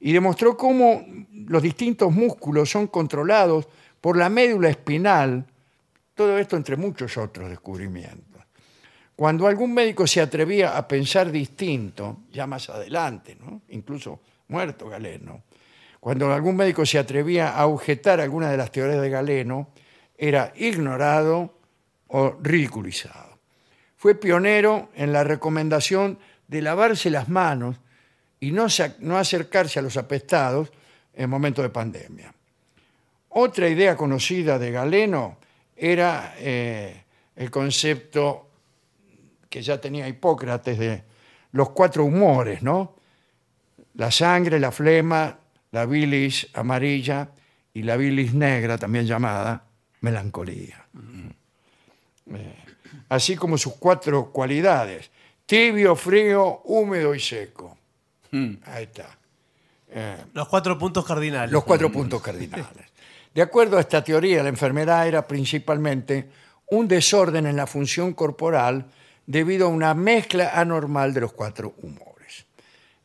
[0.00, 3.68] y demostró cómo los distintos músculos son controlados
[4.00, 5.46] por la médula espinal,
[6.14, 8.42] todo esto entre muchos otros descubrimientos.
[9.14, 13.62] Cuando algún médico se atrevía a pensar distinto, ya más adelante, ¿no?
[13.68, 15.44] incluso muerto Galeno,
[16.02, 19.68] cuando algún médico se atrevía a objetar alguna de las teorías de Galeno,
[20.18, 21.54] era ignorado
[22.08, 23.38] o ridiculizado.
[23.96, 27.76] Fue pionero en la recomendación de lavarse las manos
[28.40, 28.66] y no,
[29.16, 30.72] acercarse a los apestados
[31.14, 32.34] en momentos de pandemia.
[33.28, 35.38] Otra idea conocida de Galeno
[35.76, 37.04] era eh,
[37.36, 38.50] el concepto
[39.48, 41.04] que ya tenía Hipócrates de
[41.52, 42.96] los cuatro humores, ¿no?
[43.94, 45.38] La sangre, la flema,
[45.72, 47.30] la bilis amarilla
[47.74, 49.64] y la bilis negra, también llamada
[50.00, 50.86] melancolía.
[52.32, 52.54] Eh,
[53.08, 55.10] así como sus cuatro cualidades,
[55.46, 57.76] tibio, frío, húmedo y seco.
[58.66, 59.18] Ahí está.
[59.90, 61.50] Eh, Los cuatro puntos cardinales.
[61.50, 62.66] los cuatro puntos cardinales.
[63.34, 66.28] De acuerdo a esta teoría, la enfermedad era principalmente
[66.70, 68.86] un desorden en la función corporal
[69.26, 72.44] debido a una mezcla anormal de los cuatro humores.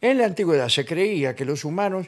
[0.01, 2.07] En la antigüedad se creía que los humanos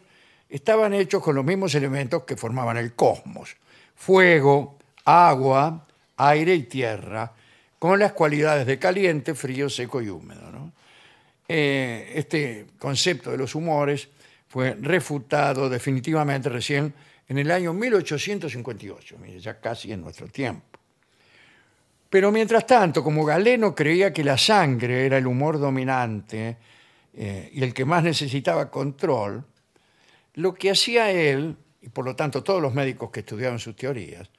[0.49, 3.55] estaban hechos con los mismos elementos que formaban el cosmos,
[3.95, 5.85] fuego, agua,
[6.17, 7.31] aire y tierra,
[7.77, 10.49] con las cualidades de caliente, frío, seco y húmedo.
[11.47, 14.07] Eh, este concepto de los humores
[14.47, 16.93] fue refutado definitivamente recién
[17.27, 20.79] en el año 1858, mire, ya casi en nuestro tiempo.
[22.09, 26.57] Pero mientras tanto, como Galeno creía que la sangre era el humor dominante
[27.13, 29.43] eh, y el que más necesitaba control,
[30.39, 34.29] lo que hacía él, y por lo tanto todos los médicos que estudiaban sus teorías,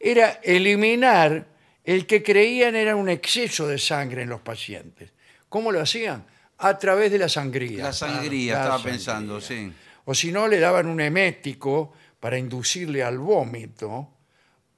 [0.00, 1.46] era eliminar
[1.84, 5.12] el que creían era un exceso de sangre en los pacientes.
[5.48, 6.24] ¿Cómo lo hacían?
[6.58, 7.84] A través de la sangría.
[7.84, 8.92] La sangría, La estaba sangría.
[8.92, 9.72] pensando, sí.
[10.06, 14.10] O si no, le daban un emético para inducirle al vómito.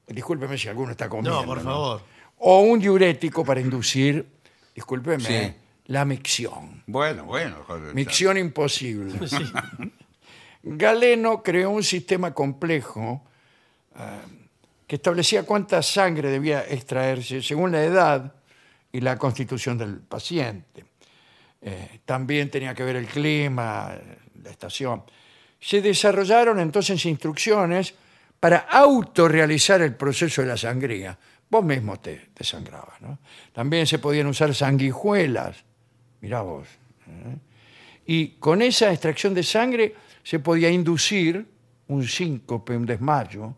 [0.06, 1.40] Discúlpeme si alguno está comiendo.
[1.40, 2.02] No, por favor.
[2.38, 4.26] O un diurético para inducir,
[4.74, 5.54] discúlpeme, Sí.
[5.86, 6.82] la micción.
[6.86, 7.62] Bueno, bueno.
[7.66, 9.26] joder, Micción imposible.
[9.28, 9.36] Sí.
[10.68, 13.22] Galeno creó un sistema complejo
[13.94, 14.00] eh,
[14.84, 18.34] que establecía cuánta sangre debía extraerse según la edad
[18.90, 20.84] y la constitución del paciente.
[21.62, 23.96] Eh, también tenía que ver el clima,
[24.42, 25.04] la estación.
[25.60, 27.94] Se desarrollaron entonces instrucciones
[28.40, 31.16] para autorrealizar el proceso de la sangría.
[31.48, 33.00] Vos mismo te, te sangrabas.
[33.00, 33.20] ¿no?
[33.52, 35.64] También se podían usar sanguijuelas.
[36.22, 36.66] Mirá vos.
[37.06, 37.36] ¿eh?
[38.06, 39.94] Y con esa extracción de sangre
[40.26, 41.46] se podía inducir
[41.86, 43.54] un síncope, un desmayo,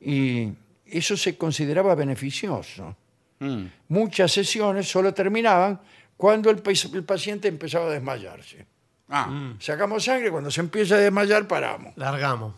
[0.00, 0.48] y
[0.86, 2.94] eso se consideraba beneficioso.
[3.40, 3.64] Mm.
[3.88, 5.80] Muchas sesiones solo terminaban
[6.16, 8.64] cuando el, pa- el paciente empezaba a desmayarse.
[9.08, 11.96] Ah, Sacamos sangre, cuando se empieza a desmayar paramos.
[11.96, 12.54] Largamos.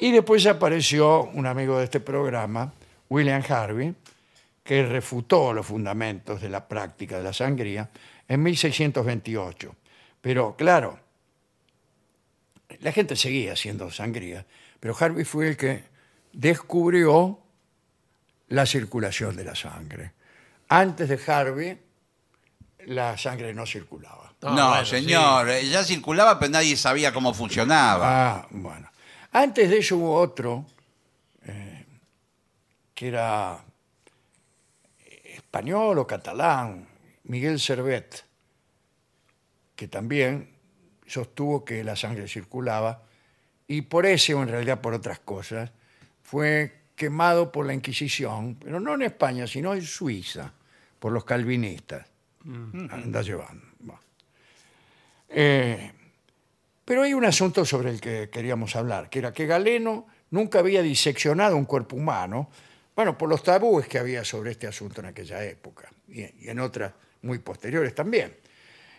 [0.00, 2.72] Y después apareció un amigo de este programa,
[3.10, 3.94] William Harvey,
[4.62, 7.90] que refutó los fundamentos de la práctica de la sangría
[8.26, 9.74] en 1628.
[10.22, 10.98] Pero claro,
[12.84, 14.44] la gente seguía haciendo sangría,
[14.78, 15.84] pero Harvey fue el que
[16.34, 17.40] descubrió
[18.48, 20.12] la circulación de la sangre.
[20.68, 21.80] Antes de Harvey,
[22.84, 24.34] la sangre no circulaba.
[24.42, 28.34] No, Ah, bueno, señor, eh, ya circulaba, pero nadie sabía cómo funcionaba.
[28.34, 28.90] Ah, bueno.
[29.32, 30.66] Antes de eso hubo otro,
[31.46, 31.86] eh,
[32.94, 33.64] que era
[35.24, 36.86] español o catalán,
[37.22, 38.26] Miguel Servet,
[39.74, 40.53] que también
[41.06, 43.02] sostuvo que la sangre circulaba
[43.66, 45.70] y por eso, en realidad por otras cosas,
[46.22, 50.52] fue quemado por la Inquisición, pero no en España, sino en Suiza,
[50.98, 52.06] por los calvinistas.
[52.44, 53.66] Anda llevando.
[53.78, 54.00] Bueno.
[55.28, 55.92] Eh,
[56.84, 60.82] pero hay un asunto sobre el que queríamos hablar, que era que Galeno nunca había
[60.82, 62.50] diseccionado un cuerpo humano,
[62.94, 66.92] bueno, por los tabúes que había sobre este asunto en aquella época y en otras
[67.22, 68.36] muy posteriores también.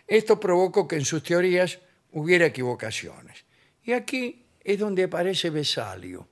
[0.06, 1.78] Esto provocó que en sus teorías
[2.16, 3.44] hubiera equivocaciones.
[3.84, 6.26] Y aquí es donde aparece Vesalio.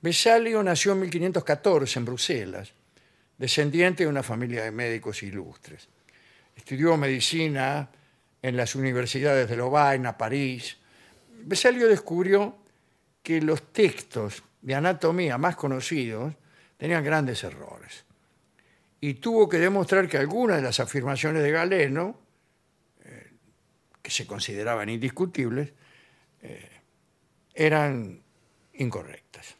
[0.00, 2.72] Vesalio nació en 1514 en Bruselas,
[3.36, 5.88] descendiente de una familia de médicos ilustres.
[6.54, 7.90] Estudió medicina
[8.40, 10.76] en las universidades de Lovaina, París.
[11.42, 12.56] Vesalio descubrió
[13.20, 16.34] que los textos de anatomía más conocidos
[16.76, 18.04] tenían grandes errores.
[19.00, 22.23] Y tuvo que demostrar que algunas de las afirmaciones de Galeno,
[24.04, 25.72] que se consideraban indiscutibles,
[26.42, 26.68] eh,
[27.54, 28.20] eran
[28.74, 29.54] incorrectas.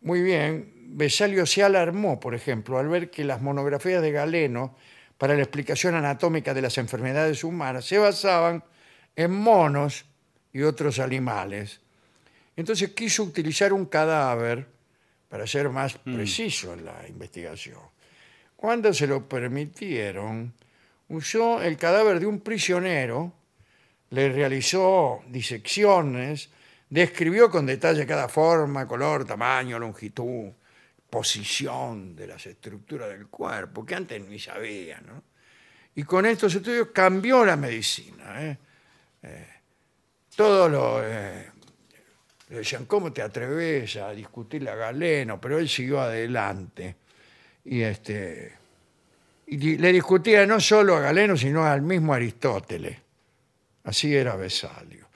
[0.00, 4.74] Muy bien, Vesalio se alarmó, por ejemplo, al ver que las monografías de Galeno
[5.18, 8.64] para la explicación anatómica de las enfermedades humanas se basaban
[9.14, 10.06] en monos
[10.54, 11.82] y otros animales.
[12.56, 14.66] Entonces quiso utilizar un cadáver
[15.28, 17.80] para ser más preciso en la investigación.
[18.56, 20.54] Cuando se lo permitieron,
[21.08, 23.32] usó el cadáver de un prisionero,
[24.10, 26.50] le realizó disecciones,
[26.88, 30.50] describió con detalle cada forma, color, tamaño, longitud,
[31.10, 35.22] posición de las estructuras del cuerpo, que antes ni sabía, ¿no?
[35.94, 38.44] Y con estos estudios cambió la medicina.
[38.44, 38.58] ¿eh?
[39.22, 39.48] Eh,
[40.36, 41.00] todo lo...
[41.02, 41.50] eh,
[42.48, 45.40] le decían, ¿cómo te atreves a discutirle a Galeno?
[45.40, 46.96] Pero él siguió adelante.
[47.64, 48.54] Y, este,
[49.46, 52.98] y le discutía no solo a Galeno, sino al mismo Aristóteles.
[53.84, 55.06] Así era Vesalio.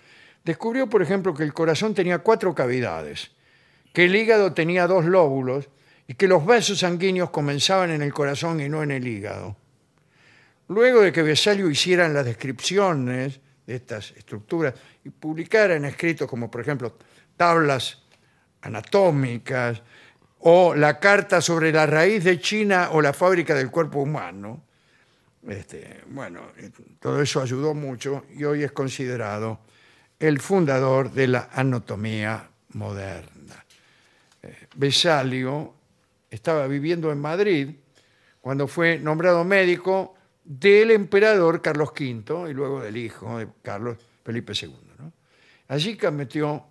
[0.45, 3.33] Descubrió, por ejemplo, que el corazón tenía cuatro cavidades,
[3.93, 5.69] que el hígado tenía dos lóbulos
[6.07, 9.57] y que los vasos sanguíneos comenzaban en el corazón y no en el hígado.
[10.69, 14.75] Luego de que Vesalio hiciera las descripciones de estas estructuras
[15.05, 16.97] y publicara en escritos como, por ejemplo,
[17.37, 18.03] tablas
[18.63, 19.83] anatómicas
[20.41, 24.63] o la carta sobre la raíz de China o la fábrica del cuerpo humano,
[25.47, 29.61] este, bueno, eh, todo eso ayudó mucho y hoy es considerado
[30.19, 33.65] el fundador de la anatomía moderna.
[34.43, 35.75] Eh, Vesalio
[36.31, 37.71] estaba viviendo en Madrid
[38.41, 40.15] cuando fue nombrado médico
[40.45, 44.75] del emperador Carlos V y luego del hijo de Carlos Felipe II.
[44.99, 45.13] ¿no?
[45.69, 46.65] Allí cometió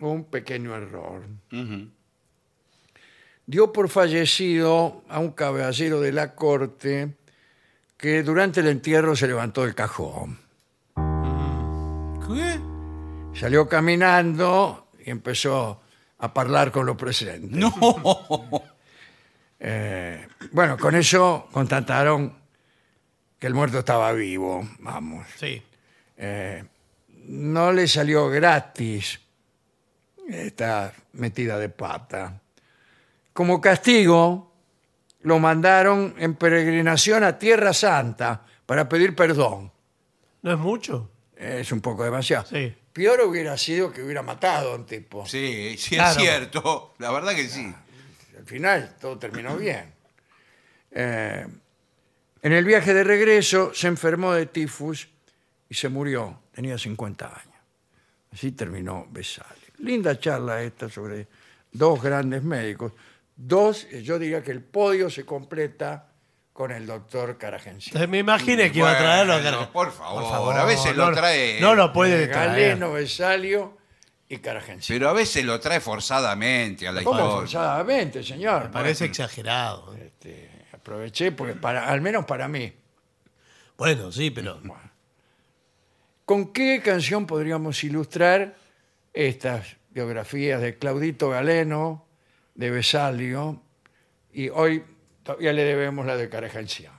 [0.00, 1.24] un pequeño error.
[1.52, 1.88] Ujú.
[3.48, 7.14] Dio por fallecido a un caballero de la corte
[7.96, 10.38] que durante el entierro se levantó del cajón.
[10.94, 12.60] ¿Qué?
[13.40, 15.80] Salió caminando y empezó
[16.18, 17.50] a hablar con los presentes.
[17.50, 17.72] No.
[19.60, 22.32] Eh, bueno, con eso constataron
[23.38, 25.26] que el muerto estaba vivo, vamos.
[25.36, 25.60] Sí.
[26.18, 26.62] Eh,
[27.24, 29.18] no le salió gratis
[30.28, 32.42] esta metida de pata.
[33.38, 34.52] Como castigo,
[35.20, 39.70] lo mandaron en peregrinación a Tierra Santa para pedir perdón.
[40.42, 41.08] ¿No es mucho?
[41.36, 42.46] Es un poco demasiado.
[42.46, 42.74] Sí.
[42.92, 45.24] Peor hubiera sido que hubiera matado a un tipo.
[45.24, 46.18] Sí, sí Claro.
[46.18, 46.94] es cierto.
[46.98, 47.72] La verdad que sí.
[48.36, 49.84] Al final todo terminó bien.
[50.90, 51.46] Eh,
[52.42, 55.08] en el viaje de regreso se enfermó de tifus
[55.68, 56.40] y se murió.
[56.52, 57.54] Tenía 50 años.
[58.32, 59.68] Así terminó Vesalio.
[59.78, 61.28] Linda charla esta sobre
[61.70, 62.94] dos grandes médicos.
[63.40, 66.08] Dos, eh, yo diría que el podio se completa
[66.52, 67.90] con el doctor Caragencino.
[67.92, 71.08] Entonces me imaginé que iba a traerlo a Bueno, Carga- por favor, a veces no,
[71.10, 71.60] lo trae.
[71.60, 72.48] No lo puede traer.
[72.50, 73.78] Galeno, Vesalio
[74.28, 74.98] y Caragencino.
[74.98, 77.36] Pero a veces lo trae forzadamente a la ¿Cómo historia.
[77.40, 78.64] forzadamente, señor?
[78.64, 79.94] Me parece exagerado.
[79.94, 80.06] ¿eh?
[80.06, 82.72] Este, aproveché porque para, al menos para mí.
[83.76, 84.60] Bueno, sí, pero.
[86.24, 88.56] ¿Con qué canción podríamos ilustrar
[89.14, 92.04] estas biografías de Claudito Galeno,
[92.58, 93.62] de Vesalio
[94.32, 94.82] y hoy
[95.22, 96.92] todavía le debemos la de.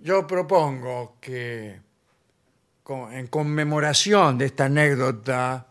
[0.00, 1.80] Yo propongo que
[3.10, 5.66] en conmemoración de esta anécdota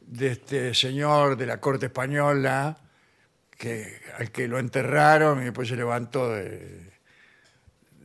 [0.00, 2.78] de este señor de la corte española
[3.50, 6.90] que al que lo enterraron y después se levantó de-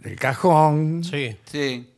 [0.02, 1.38] del cajón, Sí.
[1.46, 1.90] Sí.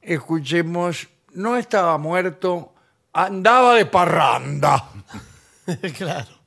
[0.00, 2.74] escuchemos, no estaba muerto,
[3.12, 4.88] andaba de parranda.
[5.98, 6.37] claro.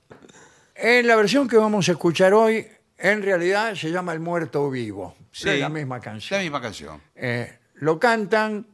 [0.83, 2.65] En la versión que vamos a escuchar hoy,
[2.97, 5.15] en realidad se llama El Muerto Vivo.
[5.31, 5.49] Sí.
[5.49, 6.41] Es la misma La canción.
[6.41, 6.99] misma canción.
[7.15, 8.65] Eh, lo cantan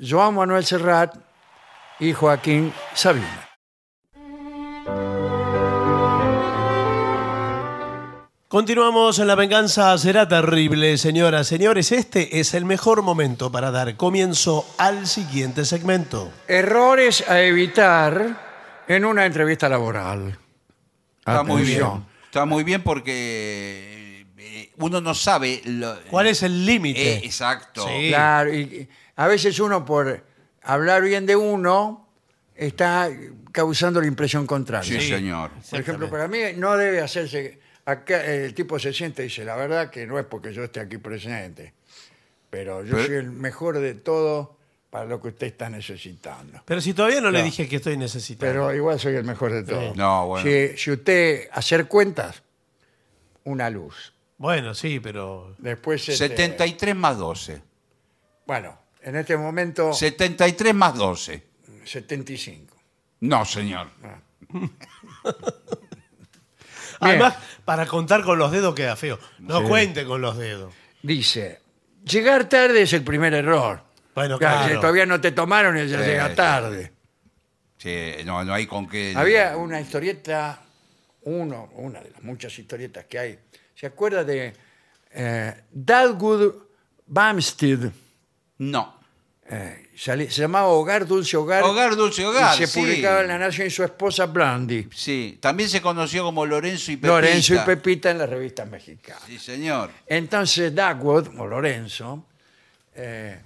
[0.00, 1.16] Joan Manuel Serrat
[1.98, 3.48] y Joaquín Sabina.
[8.46, 11.90] Continuamos en La Venganza Será Terrible, señoras, señores.
[11.90, 16.30] Este es el mejor momento para dar comienzo al siguiente segmento.
[16.46, 20.38] Errores a evitar en una entrevista laboral.
[21.22, 21.82] Está muy bien.
[22.24, 27.14] Está muy bien porque eh, uno no sabe lo- ¿Cuál es el límite?
[27.14, 27.86] Eh, exacto.
[27.86, 28.08] Sí.
[28.08, 30.24] Claro, y a veces uno por
[30.62, 32.08] hablar bien de uno
[32.56, 33.08] está
[33.52, 35.00] causando la impresión contraria.
[35.00, 35.50] Sí, señor.
[35.70, 37.60] Por ejemplo, para mí no debe hacerse.
[37.84, 40.80] Acá el tipo se siente y dice: La verdad que no es porque yo esté
[40.80, 41.74] aquí presente,
[42.50, 44.56] pero yo Pero- soy el mejor de todo
[44.92, 46.60] para lo que usted está necesitando.
[46.66, 48.52] Pero si todavía no le dije que estoy necesitado.
[48.52, 49.94] Pero igual soy el mejor de todo.
[49.94, 50.46] No, bueno.
[50.46, 52.42] Si, si usted hacer cuentas,
[53.44, 54.12] una luz.
[54.36, 55.56] Bueno, sí, pero.
[55.56, 56.06] Después.
[56.10, 57.62] este, 73 más 12.
[58.46, 61.42] Bueno, en este momento, 73 más 12.
[61.84, 62.76] 75.
[63.20, 63.88] No, señor.
[67.00, 69.18] Además, para contar con los dedos queda feo.
[69.38, 70.74] No cuente con los dedos.
[71.02, 71.62] Dice:
[72.04, 73.90] Llegar tarde es el primer error.
[74.14, 76.34] Bueno, Claro, si todavía no te tomaron ya Sí, llega sí.
[76.36, 76.92] tarde.
[77.78, 79.12] Sí, no, no hay con qué.
[79.16, 80.60] Había una historieta,
[81.22, 83.38] uno, una de las muchas historietas que hay.
[83.74, 84.52] ¿Se acuerda de
[85.12, 86.54] eh, Dalwood
[87.06, 87.90] Bamstead?
[88.58, 89.00] No.
[89.50, 91.64] Eh, sali- se llamaba Hogar Dulce Hogar.
[91.64, 92.54] Hogar, dulce hogar.
[92.54, 92.78] Y se sí.
[92.80, 94.88] publicaba en La Nación y su esposa Blondie.
[94.94, 97.08] Sí, también se conoció como Lorenzo y Pepita.
[97.14, 99.22] Lorenzo y Pepita en las revistas mexicanas.
[99.26, 99.90] Sí, señor.
[100.06, 102.24] Entonces Dagwood, o Lorenzo,
[102.94, 103.40] eh,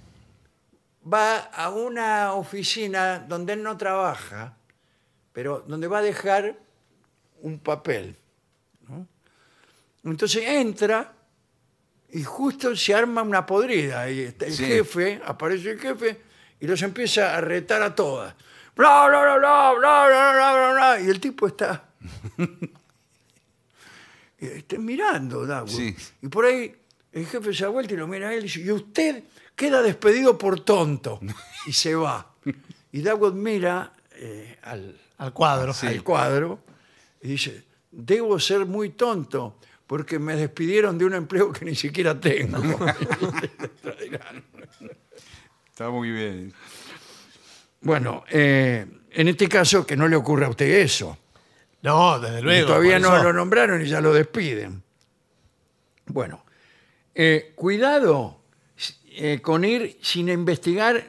[1.11, 4.55] va a una oficina donde él no trabaja,
[5.33, 6.57] pero donde va a dejar
[7.41, 8.15] un papel.
[8.87, 9.07] ¿no?
[10.03, 11.13] Entonces entra
[12.09, 14.09] y justo se arma una podrida.
[14.09, 14.65] Y está el Sí.
[14.65, 16.21] jefe, aparece el jefe
[16.59, 18.33] y los empieza a retar a todas.
[18.75, 20.99] Bla, bla, bla, bla, bla, bla, bla, bla, bla.
[21.01, 21.89] Y el tipo está
[24.37, 25.69] este, mirando, Dagwood.
[25.71, 25.95] Sí.
[26.21, 26.75] Y por ahí
[27.11, 29.23] el jefe se da vuelta y lo mira a él y dice, y usted
[29.57, 31.19] queda despedido por tonto.
[31.67, 32.31] Y se va.
[32.93, 35.73] Y Dagwood mira eh, al, Al cuadro.
[35.81, 36.59] al cuadro
[37.21, 42.17] y dice, debo ser muy tonto porque me despidieron de un empleo que ni siquiera
[42.17, 42.57] tengo.
[45.69, 46.53] Está muy bien.
[47.81, 51.17] bueno, eh, en este caso que no le ocurra a usted eso.
[51.81, 52.67] No, desde luego.
[52.67, 54.81] Todavía por no eso- lo nombraron y ya lo despiden.
[56.07, 56.43] Bueno,
[57.13, 58.36] eh, cuidado
[59.17, 61.03] eh, con ir sin investigar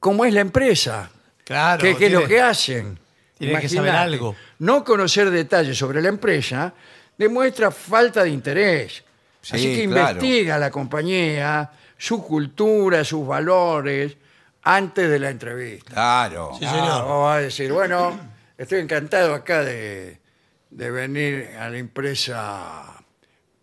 [0.00, 1.10] cómo es la empresa,
[1.44, 1.80] Claro.
[1.80, 2.98] qué, qué es lo que hacen.
[3.38, 4.34] tiene que saber algo.
[4.58, 6.74] No conocer detalles sobre la empresa
[7.16, 9.04] demuestra falta de interés.
[9.40, 10.10] Sí, Así que claro.
[10.10, 14.16] investiga la compañía, su cultura, sus valores,
[14.62, 15.92] antes de la entrevista.
[15.94, 16.50] Claro.
[16.58, 17.02] Sí, Ah, señor.
[17.08, 18.18] vamos a decir, bueno,
[18.58, 20.18] estoy encantado acá de,
[20.70, 23.02] de venir a la empresa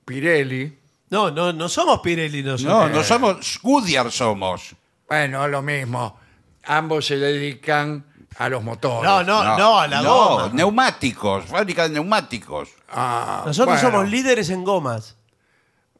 [0.05, 0.77] Pirelli.
[1.09, 2.91] No, no, no somos Pirelli No, nosotros.
[2.91, 4.75] no somos Goodyear somos.
[5.07, 6.19] Bueno, lo mismo.
[6.63, 8.03] Ambos se dedican
[8.37, 9.03] a los motores.
[9.03, 10.49] No, no, no, a la no, goma.
[10.53, 12.69] Neumáticos, fábrica de neumáticos.
[12.89, 15.15] Ah, Nosotros bueno, somos líderes en gomas.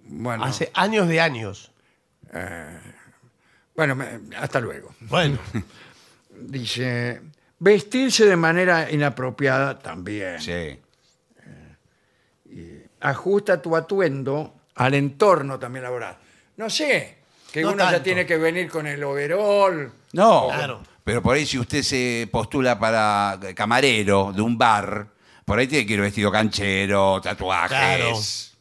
[0.07, 1.71] Bueno, Hace años de años.
[3.75, 4.93] bueno, me- hasta luego.
[5.01, 5.37] Bueno,
[6.37, 7.21] Dice,
[7.59, 10.41] vestirse de manera inapropiada también.
[10.41, 10.79] Sí.
[12.99, 16.17] Ajusta tu atuendo al entorno también laboral.
[16.57, 17.17] No sé,
[17.51, 18.03] que No uno ya tanto.
[18.03, 19.91] tiene que venir con el overol.
[20.13, 20.81] No, Claro.
[21.03, 25.07] pero por ahí si usted se postula para camarero de un bar,
[25.45, 28.53] por ahí tiene que ir vestido canchero, tatuajes.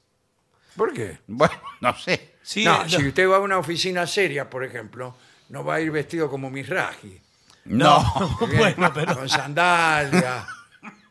[0.77, 1.19] ¿Por qué?
[1.27, 2.35] Bueno, no sé.
[2.43, 2.89] sí, no, no.
[2.89, 5.17] si usted va a una oficina seria, por ejemplo,
[5.51, 7.21] no va a ir vestido como Misraji.
[7.67, 8.05] No.
[8.57, 10.45] bueno, pero, Con sandalias,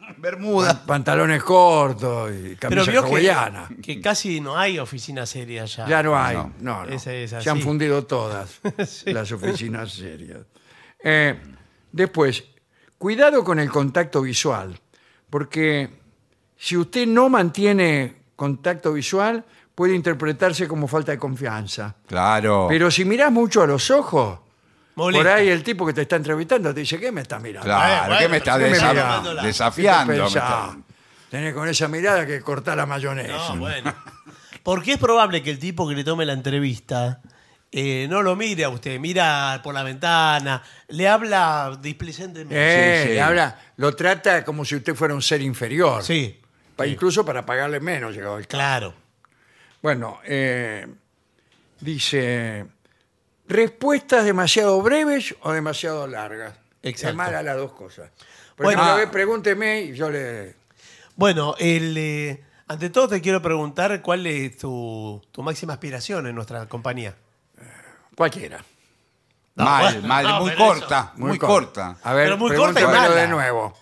[0.18, 0.86] Bermuda.
[0.86, 3.70] pantalones cortos y pero camisa vio que, hawaiana.
[3.82, 5.88] que casi no hay oficina seria ya.
[5.88, 6.54] Ya no hay, No.
[6.60, 6.92] no, no.
[6.92, 8.60] Ese es Se han fundido todas
[9.06, 10.40] las oficinas serias.
[11.04, 11.40] Eh,
[11.92, 12.44] después,
[12.98, 14.80] cuidado con el contacto visual,
[15.30, 15.90] porque
[16.56, 19.44] Si usted no mantiene contacto visual,
[19.76, 21.96] puede interpretarse como falta de confianza.
[22.08, 22.68] Claro.
[22.70, 24.40] Pero si mirás mucho a los ojos,
[24.96, 25.24] Molesta.
[25.24, 27.66] por ahí el tipo que te está entrevistando te dice, ¿qué me está mirando?
[27.66, 29.04] claro, bueno, ¿qué me está pero ¿qué me desa- mirá?
[29.08, 29.42] mirándola?
[29.42, 30.14] ¿Qué te desafiando?
[30.14, 30.78] me está-
[31.30, 33.34] Tenés con esa mirada que cortar la mayonesa.
[33.56, 33.94] No, bueno.
[34.64, 37.22] Porque es probable que el tipo que le tome la entrevista
[37.72, 42.56] eh, no lo mire a usted, mira por la ventana, le habla displicentemente.
[42.56, 43.14] Eh, Sí, sí.
[43.16, 46.04] le habla, lo trata como si usted fuera un ser inferior.
[46.04, 46.40] Sí,
[46.76, 48.58] Pa- Incluso para pagarle menos llegado el caso.
[48.60, 48.94] claro.
[49.82, 50.88] Bueno, eh,
[51.80, 52.66] dice,
[53.48, 56.56] respuestas demasiado breves o demasiado largas.
[56.82, 57.10] Exacto.
[57.10, 58.10] Es mala las dos cosas.
[58.56, 58.82] Por Bueno.
[58.82, 58.94] ejemplo, Ah.
[58.94, 60.56] a ver, pregúnteme y yo le...
[61.16, 66.36] Bueno, el, eh, ante todo te quiero preguntar cuál es tu, tu máxima aspiración en
[66.36, 67.16] nuestra compañía.
[68.16, 68.64] Cualquiera.
[69.56, 71.98] No, mal, bueno, mal, no, muy corta, muy, corta.
[72.04, 73.10] A ver, Pero muy corta y mala.
[73.16, 73.74] de nuevo.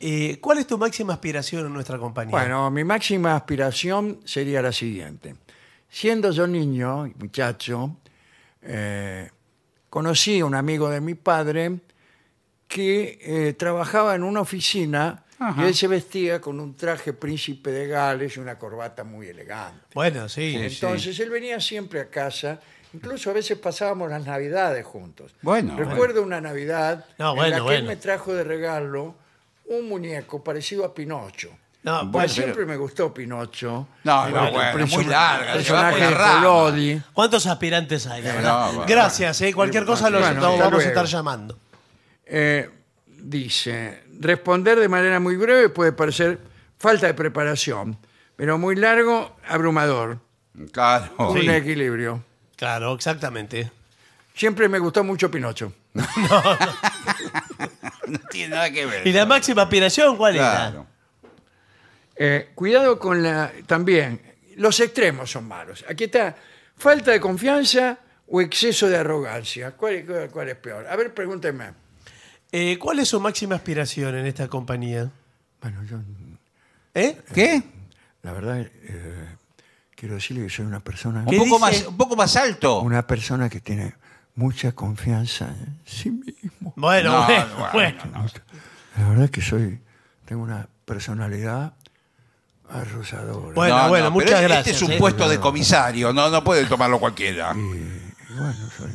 [0.00, 2.30] Eh, ¿Cuál es tu máxima aspiración en nuestra compañía?
[2.30, 5.36] Bueno, mi máxima aspiración sería la siguiente.
[5.90, 7.96] Siendo yo niño, y muchacho,
[8.64, 9.30] eh,
[9.90, 11.78] conocí a un amigo de mi padre
[12.66, 15.24] que eh, trabajaba en una oficina
[15.58, 19.84] y él se vestía con un traje príncipe de Gales y una corbata muy elegante.
[19.94, 20.52] Bueno, sí.
[20.52, 20.74] Sí.
[20.74, 22.60] Entonces él venía siempre a casa,
[22.94, 25.34] incluso a veces pasábamos las navidades juntos.
[25.42, 27.78] Bueno, Recuerdo una Navidad No, en bueno, la que bueno.
[27.78, 29.16] él me trajo de regalo
[29.66, 31.50] un muñeco parecido a Pinocho.
[31.84, 33.86] No, Bueno, bueno, siempre me gustó Pinocho.
[34.04, 36.34] No, Eh, no, el bueno, muy larga, el se va por personaje la de rama.
[36.42, 37.02] Collodi.
[37.12, 38.20] ¿Cuántos aspirantes hay?
[38.20, 38.66] Eh, verdad?
[38.68, 38.84] bueno.
[38.88, 39.52] Gracias, eh.
[39.52, 40.88] cualquier cosa los Bueno, los hasta vamos a luego.
[40.88, 41.58] estar llamando.
[42.26, 42.70] Eh,
[43.06, 46.38] dice, responder de manera muy breve puede parecer
[46.78, 47.98] falta de preparación,
[48.34, 50.18] pero muy largo, abrumador.
[50.72, 51.12] Claro.
[51.18, 51.48] Un Sí.
[51.50, 52.24] equilibrio.
[52.56, 53.70] Claro, exactamente.
[54.34, 55.70] Siempre me gustó mucho Pinocho.
[58.06, 59.06] No tiene nada que ver.
[59.06, 60.86] ¿Y la máxima aspiración cuál Claro.
[62.16, 63.50] Eh, cuidado con la...
[63.66, 64.20] También,
[64.56, 65.84] los extremos son malos.
[65.88, 66.36] Aquí está,
[66.76, 67.98] falta de confianza
[68.28, 69.72] o exceso de arrogancia.
[69.72, 70.86] ¿Cuál, cuál- cuál es peor?
[70.86, 71.72] A ver, pregúnteme.
[72.52, 75.10] Eh, ¿Cuál es su máxima aspiración en esta compañía?
[75.60, 75.98] Bueno, yo,
[76.94, 77.20] ¿Eh?
[77.34, 77.62] ¿Qué?
[78.22, 79.26] la verdad, eh,
[79.96, 81.24] quiero decirle que soy una persona...
[81.28, 82.80] ¿Qué Un poco, más, un poco más alto.
[82.82, 83.94] Una persona que tiene
[84.36, 86.72] mucha confianza en sí mismo.
[86.76, 88.04] Bueno, No, bueno, bueno, bueno.
[88.18, 88.26] no.
[89.02, 89.80] La verdad que soy...
[90.24, 91.74] Tengo una personalidad
[92.70, 93.54] arrosadora.
[93.54, 94.96] Bueno, No, bueno, no, muchas pero este gracias, es un eh.
[94.98, 97.52] puesto de comisario, no, no puede tomarlo cualquiera.
[97.54, 98.90] Y, y bueno, soy...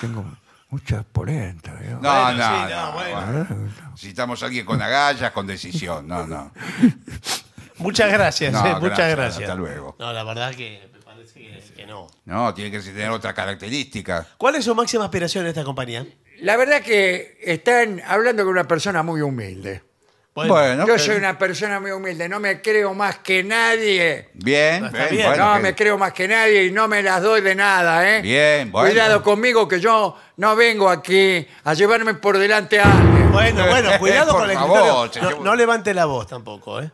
[0.00, 0.24] Tengo
[0.70, 1.72] mucha polenta.
[1.74, 1.98] ¿vio?
[2.00, 3.20] No, Bueno, no, sí, no, no, bueno.
[3.20, 3.90] La verdad que no.
[3.92, 6.08] Necesitamos a alguien con agallas, con decisión.
[6.08, 6.52] No, no.
[7.78, 9.42] Muchas gracias, No, eh, muchas gracias, gracias.
[9.42, 9.96] hasta luego.
[9.98, 12.06] No, la verdad que me parece que, que no.
[12.26, 14.26] No, tiene que tener otra característica.
[14.36, 16.06] ¿Cuál es su máxima aspiración en esta compañía?
[16.42, 19.82] La verdad que están hablando con una persona muy humilde.
[20.34, 24.30] Bueno, Yo soy una persona muy humilde, no me creo más que nadie.
[24.32, 25.26] Bien, Está bien, bien.
[25.28, 28.22] bueno, no me creo más que nadie y no me las doy de nada, ¿eh?
[28.22, 28.88] Bien, bueno.
[28.88, 33.30] Cuidado conmigo que yo no vengo aquí a llevarme por delante a alguien.
[33.30, 35.12] Bueno, bueno, cuidado Por con el favor, escritorio.
[35.12, 35.38] señor.
[35.44, 36.90] No, no levante la voz tampoco, ¿eh?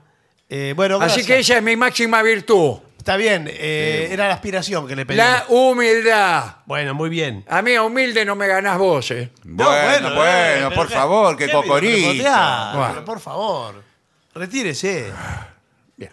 [0.48, 1.26] Eh, bueno, Así gracias.
[1.26, 5.16] que esa es mi máxima virtud, Está bien, eh, era la aspiración que le pedí.
[5.16, 6.56] la humildad.
[6.66, 7.44] Bueno, muy bien.
[7.48, 9.30] A mí a humilde no me ganás vos, ¿eh?
[9.44, 12.88] Bueno, No, bueno, eh, pero por qué- favor, que qué repotea, Bueno.
[12.94, 13.82] pero Por favor,
[14.34, 15.10] retírese.
[15.96, 16.12] Bien.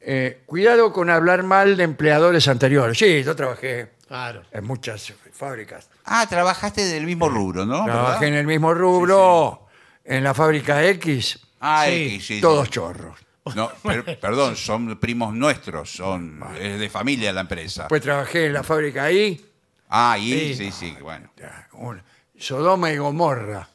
[0.00, 2.98] Eh, cuidado con hablar mal de empleadores anteriores.
[2.98, 4.42] Sí, yo trabajé Claro.
[4.52, 5.88] en muchas fábricas.
[6.04, 7.84] Ah, trabajaste del mismo rubro, ¿no?
[7.84, 8.24] Trabajé ¿Verdad?
[8.28, 9.66] en el mismo rubro,
[10.04, 11.92] en la fábrica X, Ah, Sí.
[12.16, 12.40] X, sí, sí.
[12.40, 13.18] todos chorros.
[13.56, 17.82] No, per- perdón, son primos nuestros, son es de familia la empresa.
[17.82, 19.44] Después trabajé en la fábrica Y,
[19.88, 20.54] ah, y Sí.
[20.54, 21.30] sí, sí, bueno.
[21.72, 22.02] un-
[22.38, 23.68] Sodoma y Gomorra.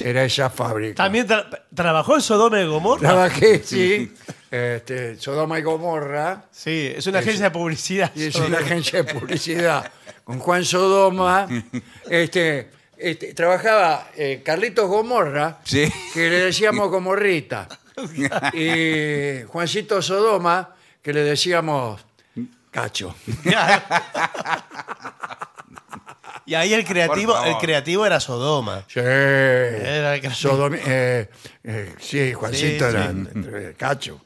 [0.00, 0.94] Era esa fábrica.
[0.94, 3.00] ¿También tra- trabajó en Sodoma y Gomorra?
[3.00, 4.12] Trabajé, sí.
[4.50, 6.44] Este, Sodoma y Gomorra.
[6.52, 8.12] Sí, es una agencia de publicidad.
[8.14, 9.90] Y es una agencia de publicidad.
[10.22, 11.48] Con Juan Sodoma.
[12.08, 15.90] Este, este, trabajaba eh, Carlitos Gomorra, Sí.
[16.14, 17.68] que le decíamos Gomorrita.
[18.54, 22.04] Y Juancito Sodoma, que le decíamos
[22.70, 23.14] Cacho.
[26.46, 28.84] Y ahí el creativo, el creativo era Sodoma.
[28.86, 29.00] Sí.
[29.00, 31.30] Era el Sodomi- eh,
[31.62, 33.18] eh, sí, Juancito Sí, era sí.
[33.34, 34.20] eh, Cacho.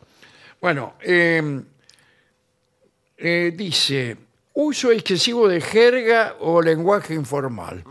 [0.61, 1.61] Bueno, eh,
[3.19, 4.17] eh, dice,
[4.55, 7.85] uso excesivo de jerga o lenguaje informal.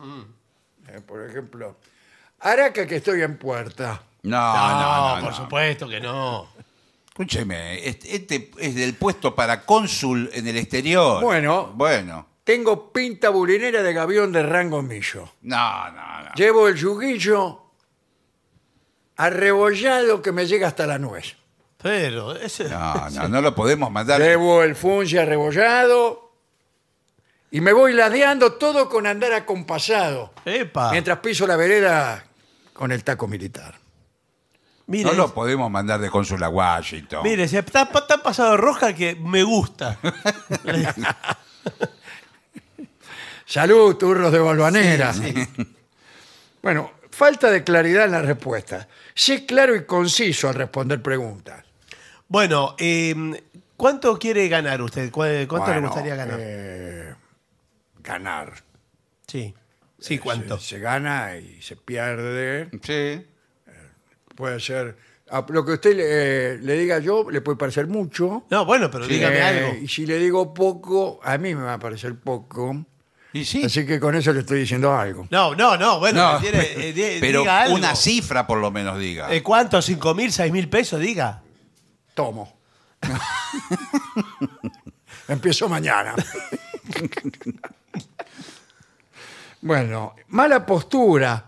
[0.90, 1.78] Eh, por ejemplo,
[2.40, 4.04] Araca que estoy en puerta.
[4.24, 5.22] No, No, no, no.
[5.22, 5.38] por no.
[5.38, 6.48] supuesto que no.
[7.08, 11.24] Escúcheme, este, este es del puesto para cónsul en el exterior.
[11.24, 11.72] Bueno.
[11.76, 12.28] Bueno.
[12.44, 15.28] Tengo pinta bulinera de gavión de rango millo.
[15.42, 16.34] No, no, no.
[16.36, 17.62] Llevo el yuguillo
[19.18, 21.36] arrebollado que me llega hasta la nuez.
[21.82, 22.66] Pero ese...
[22.70, 24.22] No, no, no lo podemos mandar.
[24.22, 26.32] Llevo el fungi arrebollado
[27.52, 30.34] y me voy ladeando todo con andar acompasado.
[30.46, 30.92] Epa.
[30.92, 32.24] Mientras piso la vereda
[32.74, 33.76] con el taco militar.
[34.88, 37.22] Mire, No lo podemos mandar de cónsul a Washington.
[37.24, 40.00] mire, se está tan pasado de roja que me gusta.
[43.46, 45.14] Salud, turros de Balvanera.
[46.62, 48.88] Bueno, falta de claridad en la respuesta.
[49.14, 51.64] Sé claro y conciso al responder preguntas.
[52.28, 53.16] Bueno, eh,
[53.78, 55.10] ¿cuánto quiere ganar usted?
[55.12, 56.38] ¿Cu- ¿Cuánto le gustaría ganar?
[56.42, 57.16] eh,
[58.02, 58.54] ganar.
[59.28, 59.54] sí.
[60.00, 60.60] Sí, ¿cuánto?
[60.60, 62.70] Se, se gana y se pierde.
[62.84, 63.26] Sí.
[64.38, 64.96] Puede ser.
[65.32, 68.46] a lo que usted le, eh, le diga yo le puede parecer mucho.
[68.52, 69.76] No, bueno, pero dígame Eh, algo.
[69.82, 72.86] Y si le digo poco, a mí me va a parecer poco.
[73.34, 73.64] Y sí.
[73.66, 75.28] Así que con eso le estoy diciendo algo.
[75.32, 77.76] No, no, no, bueno, No, tiene- eh, di- pero diga algo.
[77.76, 79.34] una cifra por lo menos diga.
[79.34, 79.82] Eh, ¿Cuánto?
[79.82, 81.00] ¿Cinco mil, seis mil pesos?
[81.02, 81.42] Diga.
[82.14, 82.56] Tomo.
[85.28, 86.14] Empiezo mañana.
[89.62, 91.46] bueno, mala postura.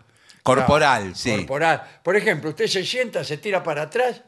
[0.56, 1.36] Corporal, sí.
[1.38, 1.84] Corporal.
[2.04, 4.22] Por ejemplo, usted se sienta, se tira para atrás,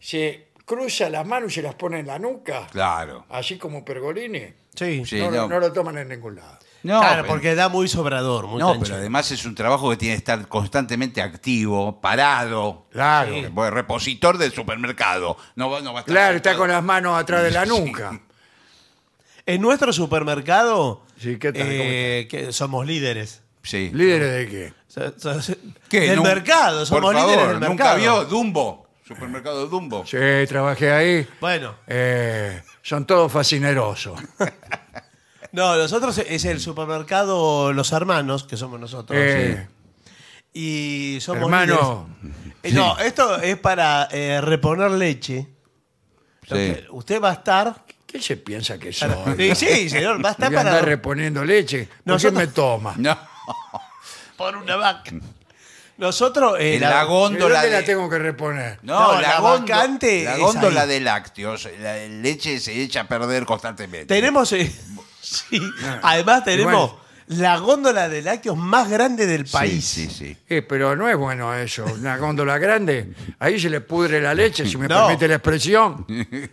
[0.00, 3.24] se cruza las manos y se las pone en la nuca, Claro.
[3.30, 4.46] así como Pergolini.
[4.74, 5.04] Sí.
[5.06, 5.48] Sí, no, no.
[5.48, 6.58] no lo toman en ningún lado.
[6.82, 8.46] No, claro, pero- porque da muy sobrador.
[8.46, 8.84] Muy No, canchero.
[8.84, 12.86] pero además es un trabajo que tiene que estar constantemente activo, parado.
[12.92, 13.32] Claro.
[13.32, 15.36] Sí, repositor del supermercado.
[15.56, 16.58] No, va- no va a estar Claro, está sentado.
[16.58, 18.20] con las manos atrás de la nuca.
[19.46, 21.62] En nuestro supermercado, Sí, ¿qué tal?
[21.62, 23.42] ¿Cómo eh, que somos líderes.
[23.62, 23.90] Sí.
[23.94, 24.72] ¿Líderes de qué?
[25.88, 26.00] ¿Qué?
[26.00, 27.68] Del mercado, Por somos favor, líderes del mercado.
[27.70, 28.86] ¿Nunca vio Dumbo?
[29.06, 30.04] Supermercado Dumbo.
[30.06, 30.16] Sí,
[30.48, 31.28] trabajé ahí.
[31.40, 34.18] Bueno, Eh, son todos fascinerosos.
[35.52, 39.18] no, nosotros es el supermercado Los Hermanos, que somos nosotros.
[39.20, 39.68] Eh,
[40.54, 42.52] Y somos hermano, líderes.
[42.62, 45.46] Eh, No, esto es para eh, reponer leche.
[46.48, 46.62] Lo Sí.
[46.62, 47.84] que Usted va a estar.
[48.06, 49.10] ¿qué se piensa que soy?
[49.36, 50.70] Sí, sí, señor, va a estar Voy a para.
[50.70, 51.84] andar reponiendo leche.
[51.86, 52.94] ¿Por qué Nosotros- me toma?
[52.96, 53.16] No.
[54.36, 55.10] por una vaca.
[55.98, 56.56] Nosotros.
[56.60, 58.78] eh, la- la ¿Y góndola dónde la tengo que reponer?
[58.82, 60.88] No, No, la, la góndo- vacante la es góndola ahí.
[60.88, 61.68] de lácteos.
[61.80, 64.06] La leche se echa a perder constantemente.
[64.14, 64.52] Tenemos.
[64.52, 64.70] eh,
[65.22, 65.58] sí,
[66.02, 67.05] además tenemos bueno.
[67.28, 69.84] La góndola de lácteos más grande del Sí, país.
[69.84, 70.36] Sí, sí.
[70.48, 71.84] Eh, pero no es bueno eso.
[71.84, 75.06] Una góndola grande, ahí se le pudre la leche, si me No.
[75.06, 76.06] permite la expresión.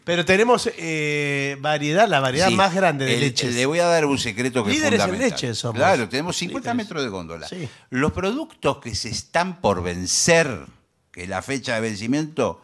[0.03, 2.55] Pero tenemos eh, variedad, la variedad Sí.
[2.55, 3.53] más grande de El- leches.
[3.53, 5.29] Le voy a dar un secreto que Líderes es en fundamental.
[5.41, 5.75] leche somos.
[5.77, 6.85] Claro, tenemos 50 Líderes.
[6.89, 7.47] metros de góndola.
[7.47, 7.69] Sí.
[7.91, 10.65] Los productos que se están por vencer,
[11.11, 12.61] que la fecha de vencimiento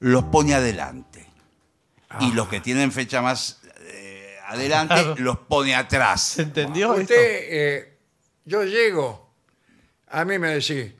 [0.00, 1.26] los pone adelante.
[2.10, 2.18] Ah.
[2.22, 3.57] Y los que tienen fecha más
[4.48, 5.14] adelante Claro.
[5.18, 6.22] los pone atrás.
[6.22, 7.02] ¿Se entendió esto?
[7.02, 7.16] Usted,
[7.50, 7.98] eh,
[8.44, 9.30] yo llego,
[10.08, 10.92] a mí me decís,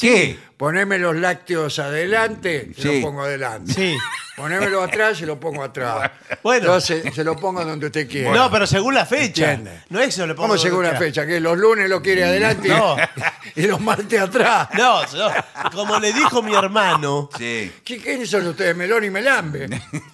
[0.00, 0.36] ¿Qué?
[0.56, 3.00] poneme los lácteos adelante, se Sí.
[3.00, 3.72] lo pongo adelante.
[3.72, 3.96] Sí.
[4.36, 6.10] Ponémelo atrás, se lo pongo atrás.
[6.42, 6.66] Bueno.
[6.66, 8.32] Yo se, lo pongo donde usted quiera.
[8.34, 9.52] No, pero según la fecha.
[9.52, 9.84] Entiende.
[9.90, 11.24] No es que se lo pongo ¿Cómo según la fecha?
[11.24, 12.96] Que los lunes lo quiere adelante y- No.
[13.54, 14.68] y, los martes atrás.
[14.74, 15.30] No, no,
[15.72, 17.30] como le dijo mi hermano.
[17.38, 17.72] Sí.
[17.84, 18.74] ¿Qué, ¿Quiénes son ustedes?
[18.76, 19.68] Melón y Melambe.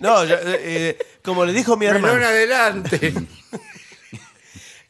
[0.00, 2.26] No, yo, eh, como le dijo mi Melón hermano.
[2.26, 3.12] adelante.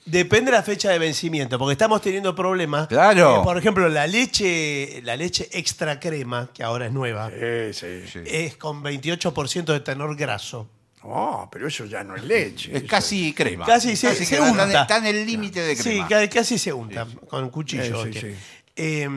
[0.04, 2.88] Depende de la fecha de vencimiento, porque estamos teniendo problemas.
[2.88, 3.40] Claro.
[3.40, 8.04] Eh, por ejemplo, la leche, la leche extra crema, que ahora es nueva, Sí, sí,
[8.10, 8.20] sí.
[8.24, 10.66] es con 28% de tenor graso.
[11.04, 12.70] No, pero eso ya no es leche.
[12.72, 13.66] Es eso casi crema.
[13.66, 14.48] Casi se, se crema.
[14.48, 14.82] Está en- unta.
[14.82, 16.08] Está en el límite de Sí, crema.
[16.08, 18.04] ca- casi se unta con cuchillo.
[18.04, 18.36] Sí, sí, que- sí.
[18.76, 19.08] Eh,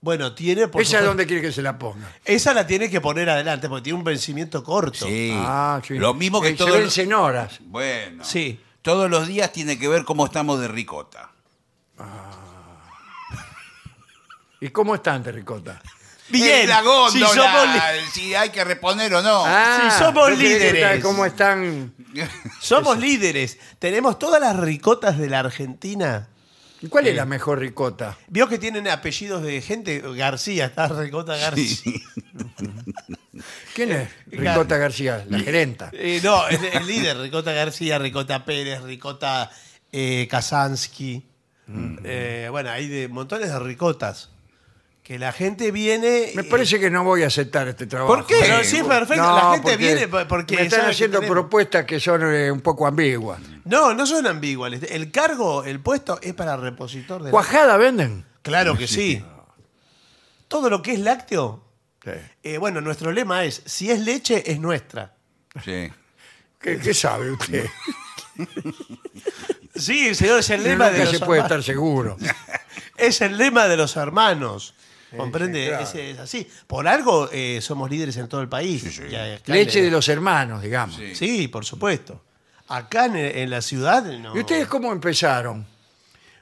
[0.00, 2.10] bueno, tiene por ¿Esa supuesto- dónde quiere que se la ponga?
[2.24, 5.06] Esa la tiene que poner adelante porque tiene un vencimiento corto.
[5.06, 5.32] Sí.
[5.34, 5.98] Ah, sí.
[5.98, 7.58] Lo mismo que Eh, todo Se vencen horas.
[7.60, 8.24] Bueno.
[8.24, 8.60] Sí.
[8.82, 11.30] Todos los días tiene que ver cómo estamos de ricota.
[14.60, 15.80] ¿Y cómo están de ricota?
[16.28, 19.42] Bien, En la góndola, si somos, li- si hay que reponer o no.
[19.44, 21.02] Ah, somos yo quería líderes.
[21.04, 21.92] ¿Cómo están?
[22.60, 23.58] somos líderes.
[23.78, 26.28] Tenemos todas las ricotas de la Argentina.
[26.82, 28.16] ¿Y ¿Cuál es la mejor ricota?
[28.28, 30.00] Vio que tienen apellidos de gente.
[30.16, 31.66] García, está Ricota García.
[31.66, 32.02] Sí.
[33.74, 34.08] ¿Quién es?
[34.26, 35.90] Ricota García, la gerenta.
[35.92, 37.18] Eh, no, es el líder.
[37.18, 39.50] Ricota García, Ricota Pérez, Ricota
[39.92, 41.22] eh, Kazansky.
[41.66, 41.98] Mm.
[42.02, 44.30] Eh, bueno, hay de montones de ricotas.
[45.10, 46.30] Que la gente viene.
[46.36, 48.14] Me parece que no voy a aceptar este trabajo.
[48.14, 48.36] ¿Por qué?
[48.42, 49.20] Pero sí es perfecto.
[49.20, 50.54] No, la gente porque viene po- porque.
[50.54, 53.40] me están haciendo propuestas que son eh, un poco ambiguas.
[53.64, 54.72] No, no son ambiguas.
[54.88, 57.32] El cargo, el puesto es para repositor de.
[57.32, 58.24] ¿Cuajada venden?
[58.42, 59.20] Claro que sí.
[60.46, 61.64] Todo lo que es lácteo.
[62.04, 62.10] Sí.
[62.44, 65.16] eh, bueno, nuestro lema es: si es leche, es nuestra.
[65.64, 65.90] Sí.
[66.60, 67.66] ¿Qué, qué sabe usted?
[69.74, 71.58] Sí, señor, es el lema Nunca de se los puede hermanos.
[71.66, 72.16] estar seguro.
[72.96, 74.74] Es el lema de los hermanos.
[75.16, 75.62] ¿Comprende?
[75.64, 75.98] sí, claro.
[75.98, 76.46] Es así.
[76.66, 78.82] Por algo eh, somos líderes en todo el país.
[78.82, 79.02] Sí, sí.
[79.46, 80.96] Leche de los hermanos, digamos.
[80.96, 81.14] Sí.
[81.14, 82.22] Sí, por supuesto.
[82.68, 84.36] Acá en, en la ciudad no.
[84.36, 85.66] ¿Y ustedes cómo empezaron?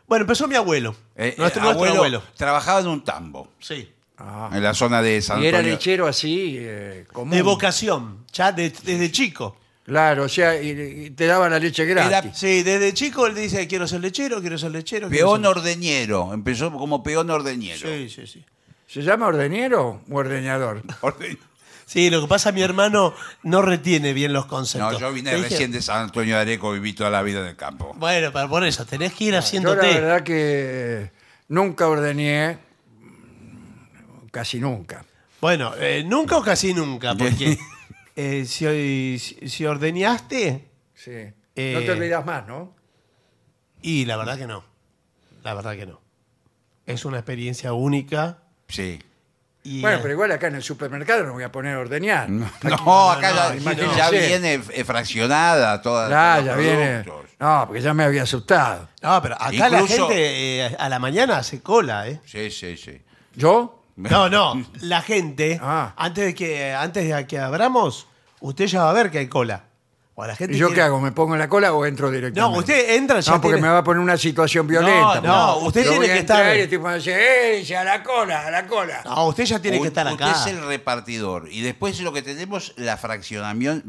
[0.07, 0.95] Bueno, empezó mi abuelo.
[1.17, 3.91] Eh, nuestro, eh, nuestro abuelo, trabajaba en un tambo, Sí.
[4.19, 4.51] Ah.
[4.53, 5.77] en la zona de San Y era Antonio.
[5.77, 7.31] lechero así, eh, común.
[7.35, 9.57] De vocación, ya de- desde chico.
[9.85, 10.71] Claro, o sea, y,
[11.07, 12.33] y te daba la leche gratis.
[12.35, 15.09] Sí, desde chico él dice, quiero ser lechero, quiero ser lechero.
[15.09, 15.49] Peón ser-".
[15.51, 17.89] ordeñero, empezó como peón ordeñero.
[17.89, 18.45] Sí, sí, sí.
[18.89, 20.83] ¿Se llama ordeñero o ordeñador?
[21.03, 21.39] Orde-
[21.87, 24.93] Sí, lo que pasa, mi hermano no retiene bien los conceptos.
[24.95, 27.41] No, yo vine Te dije, recién de San Antonio de Areco, viví toda la vida
[27.41, 27.95] en el campo.
[27.97, 29.87] Bueno, pero por eso, tenés que ir Yo la haciéndote.
[29.95, 31.11] verdad que
[31.49, 32.59] nunca ordeñé,
[34.31, 35.05] casi nunca.
[35.41, 37.57] Bueno, eh, nunca o casi nunca, porque
[38.17, 41.13] eh, si, si- si ordeñaste, Sí.
[41.55, 42.75] Eh, No te olvidas más, ¿no?
[43.81, 44.65] y la verdad que no.
[45.45, 46.01] La verdad que no.
[46.85, 48.43] Es una experiencia única.
[48.69, 49.03] Sí.
[49.65, 52.31] Y, Bueno, pero igual acá en el supermercado no voy a poner a ordeñar.
[52.31, 57.05] No, no, acá no, ya, viene eh, fraccionada toda Ya, todos ya viene.
[57.41, 58.89] No, porque ya me había asustado.
[59.03, 60.15] No, pero acá la gente
[60.67, 62.21] eh, a la mañana hace cola, ¿eh?
[62.25, 63.01] Sí, sí, sí.
[63.35, 63.83] ¿Yo?
[63.97, 65.93] No, no, la gente, Ah.
[65.97, 68.07] antes de que antes de que abramos,
[68.41, 69.65] usted ya va a ver que hay cola.
[70.21, 71.01] O la gente ¿Y yo quiere- qué hago?
[71.01, 72.41] ¿Me pongo en la cola o entro directamente?
[72.41, 75.21] No, usted entra ya No, porque tiene- me va a poner una situación violenta.
[75.21, 77.77] no, usted Yo tiene voy a que entrar estar- Y el tipo me dice, ¡eh!
[77.77, 79.01] a la cola, a la cola!
[79.05, 80.41] No, usted ya tiene U- que estar Usted acá.
[80.41, 81.47] es el repartidor.
[81.53, 83.87] Y después lo que tenemos, la fraccionamiento,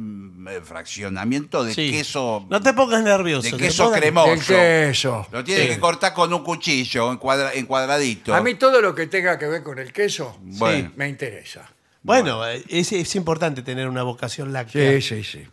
[0.65, 1.89] fraccionamiento de Sí.
[1.91, 2.45] queso.
[2.47, 3.41] No te pongas nervioso.
[3.43, 4.31] de te queso pongas- cremoso.
[4.31, 5.27] El queso.
[5.31, 8.35] Lo tiene que cortar con un cuchillo en, cuadra- en cuadradito.
[8.35, 10.91] A mí todo lo que tenga que ver con el queso Bueno.
[10.95, 11.69] me interesa.
[12.03, 14.91] Bueno, eh, es, es importante tener una vocación láctea.
[15.01, 15.47] Sí, sí, sí.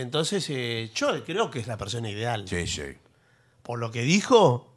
[0.00, 2.46] Entonces, eh, yo creo que es la persona ideal.
[2.48, 2.82] Sí, sí.
[3.62, 4.72] Por lo que dijo,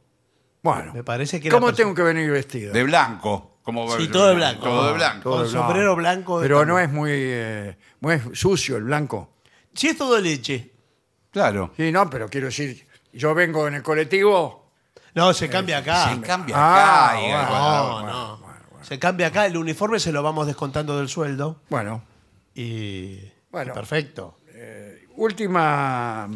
[0.62, 2.74] Bueno, Me parece que ¿cómo persona- tengo que venir vestido?
[2.74, 3.60] De blanco.
[3.64, 4.64] Como Sí, todo de blanco.
[4.64, 5.24] Todo de blanco.
[5.24, 5.68] Todo con blanco.
[5.68, 9.36] sombrero blanco Pero no es muy, eh, muy sucio el blanco.
[9.74, 10.72] si es todo leche,
[11.32, 11.72] Claro.
[11.78, 14.72] Sí, no, pero quiero decir, yo vengo en el colectivo.
[15.16, 16.14] no, se cambia acá.
[16.14, 17.22] Se cambia Ah, acá.
[17.22, 17.42] y- bueno.
[17.44, 18.38] No, bueno, no.
[18.38, 18.86] bueno, bueno.
[18.86, 21.62] Se cambia acá, el uniforme se lo vamos descontando del sueldo.
[21.70, 22.04] Bueno,
[22.56, 23.20] Y.
[23.52, 23.72] Bueno.
[23.72, 24.40] y perfecto.
[25.24, 26.30] Última,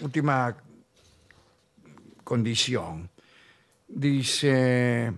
[0.00, 0.56] última
[2.22, 3.10] condición.
[3.88, 5.12] Dice,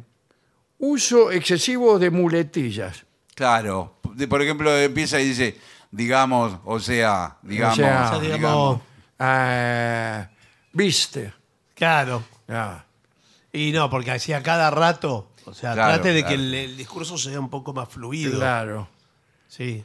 [0.78, 3.04] uso excesivo de muletillas.
[3.34, 3.96] Claro.
[4.14, 5.58] De- por ejemplo, empieza y dice,
[5.90, 8.80] digamos, o sea, digamos, sea, O sea, digamos, digamos.
[9.18, 10.26] Eh,
[10.72, 11.32] Viste.
[11.74, 12.22] Claro.
[12.48, 12.84] Ah,
[13.52, 15.30] Y no, porque así a cada rato.
[15.46, 16.36] O sea, Claro, trate de claro.
[16.36, 18.38] que el, el discurso sea un poco más fluido.
[18.38, 18.88] claro.
[19.48, 19.82] Sí.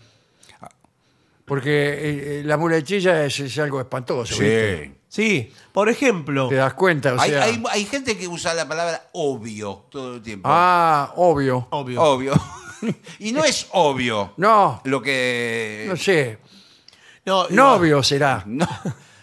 [1.51, 4.35] Porque eh, eh, la muletilla es, es algo espantoso.
[4.39, 4.85] ¿viste?
[4.85, 4.93] Sí.
[5.09, 6.47] Sí, por ejemplo.
[6.47, 7.43] Te das cuenta, o Hay, sea.
[7.43, 10.47] hay- hay gente que usa la palabra obvio todo el tiempo.
[10.49, 11.67] Ah, obvio.
[11.71, 12.01] Obvio.
[12.01, 12.33] Obvio.
[13.19, 15.87] y no es obvio No, lo que...
[15.89, 16.37] no sé.
[17.25, 18.43] No, Novio será.
[18.45, 18.65] No.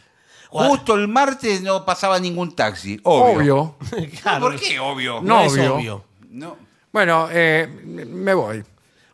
[0.51, 3.01] Justo el martes no pasaba ningún taxi.
[3.05, 3.75] Obvio.
[3.91, 4.09] Obvio.
[4.23, 5.23] Claro, ¿Por qué obvio?
[5.23, 5.75] No es Novio.
[5.77, 6.05] obvio.
[6.29, 6.59] No.
[6.93, 8.63] Bueno, eh, me voy.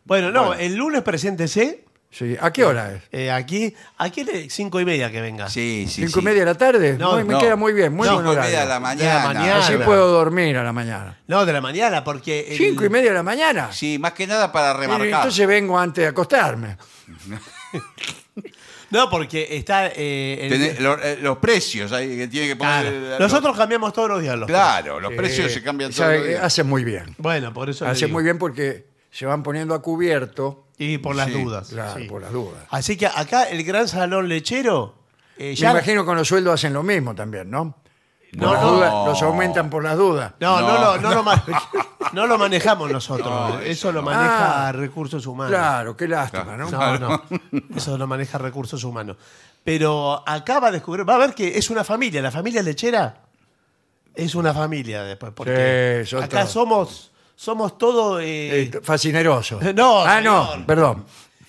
[0.03, 1.84] Bueno, no, el lunes preséntese.
[2.11, 2.37] Sí.
[2.39, 3.01] ¿A qué hora es?
[3.11, 5.49] eh, aquí, aquí es cinco y media que venga.
[5.49, 6.19] Sí, sí, ¿Cinco sí.
[6.19, 6.97] y media de la tarde?
[6.97, 7.39] No, Muy- me no.
[7.41, 9.25] queda muy bien, muy Cinco buen y media de la mañana.
[9.33, 9.57] mañana.
[9.57, 9.85] Así Claro.
[9.85, 11.17] puedo dormir a la mañana.
[11.27, 12.47] No, de la mañana, porque.
[12.51, 13.69] el- ¿Cinco y media de la mañana?
[13.73, 15.07] Sí, más que nada para Y remarcar.
[15.09, 16.77] Entonces vengo antes de acostarme.
[18.91, 19.87] No, porque está.
[19.87, 22.87] eh, el- Tenés lo- eh, los precios ahí que tiene que Claro.
[22.87, 23.13] poner.
[23.13, 24.37] eh, Nosotros cambiamos todos los días.
[24.37, 26.43] los Claro, los Eh, precios se cambian todos sabe, los días.
[26.43, 27.15] Hace muy bien.
[27.17, 27.83] Bueno, por eso.
[27.83, 28.13] le Hace digo.
[28.15, 28.85] muy bien porque
[29.15, 30.65] se van poniendo a cubierto.
[30.77, 31.69] Y por las Sí, dudas.
[31.69, 32.03] Claro, sí.
[32.05, 32.65] por las dudas.
[32.69, 34.95] Así que acá el gran salón lechero.
[35.37, 37.77] eh, Me ya imagino que con los sueldos hacen lo mismo también, ¿no?
[38.31, 38.71] Por No, las no.
[38.73, 40.33] dudas, los aumentan por las dudas.
[40.41, 41.43] No, no, No, lo, no, Lo, ma-
[42.11, 43.29] no lo manejamos nosotros.
[43.29, 44.71] No, eso lo maneja Ah.
[44.73, 45.51] recursos humanos.
[45.51, 46.69] Claro, qué lástima, ¿no?
[46.69, 47.21] No, no.
[47.75, 49.15] Eso lo maneja recursos humanos.
[49.63, 52.21] Pero acá va a descubrir, va a ver que es una familia.
[52.21, 53.21] La familia lechera
[54.13, 55.31] es una familia después.
[55.33, 56.51] Porque Sí, son acá todos.
[56.51, 58.19] somos, somos todo.
[58.19, 59.59] eh, Eh, fascineroso.
[59.75, 60.65] No, Ah, no, señor.
[60.65, 61.05] perdón.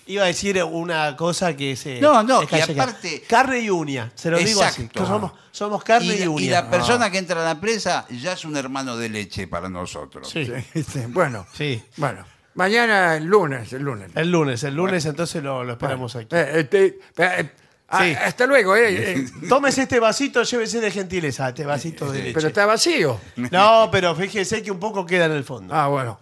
[0.09, 1.99] Iba a decir una cosa que se.
[1.99, 4.83] No, no, es que aparte- Carne y uña, se lo digo así.
[4.83, 5.01] Exacto.
[5.01, 6.41] que somos, somos carne y, y, uña.
[6.45, 9.67] y la persona que entra a la empresa ya es un hermano de leche para
[9.67, 10.29] nosotros.
[10.29, 11.83] Sí, Sí, sí, Bueno, sí.
[11.97, 12.23] bueno.
[12.53, 14.09] Mañana, el lunes, el lunes.
[14.15, 16.27] El lunes, el lunes entonces lo, lo esperamos aquí.
[16.35, 17.51] Eh, este, eh,
[17.87, 18.13] ah, Sí.
[18.13, 22.33] Hasta luego, eh, eh, Tómese este vasito, llévese de gentileza, este vasito de leche.
[22.33, 23.19] Pero está vacío.
[23.51, 25.73] No, pero fíjese que un poco queda en el fondo.
[25.73, 26.19] Ah, bueno.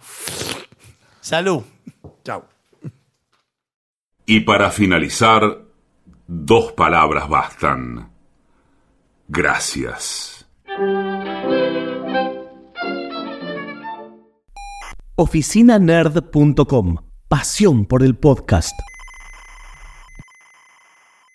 [1.20, 1.62] Salud.
[2.24, 2.46] Chao.
[4.26, 5.42] Y para finalizar,
[6.26, 8.10] dos palabras bastan.
[9.28, 10.46] Gracias.
[15.16, 16.96] oficinanerd.com.
[17.28, 18.78] Pasión por el podcast.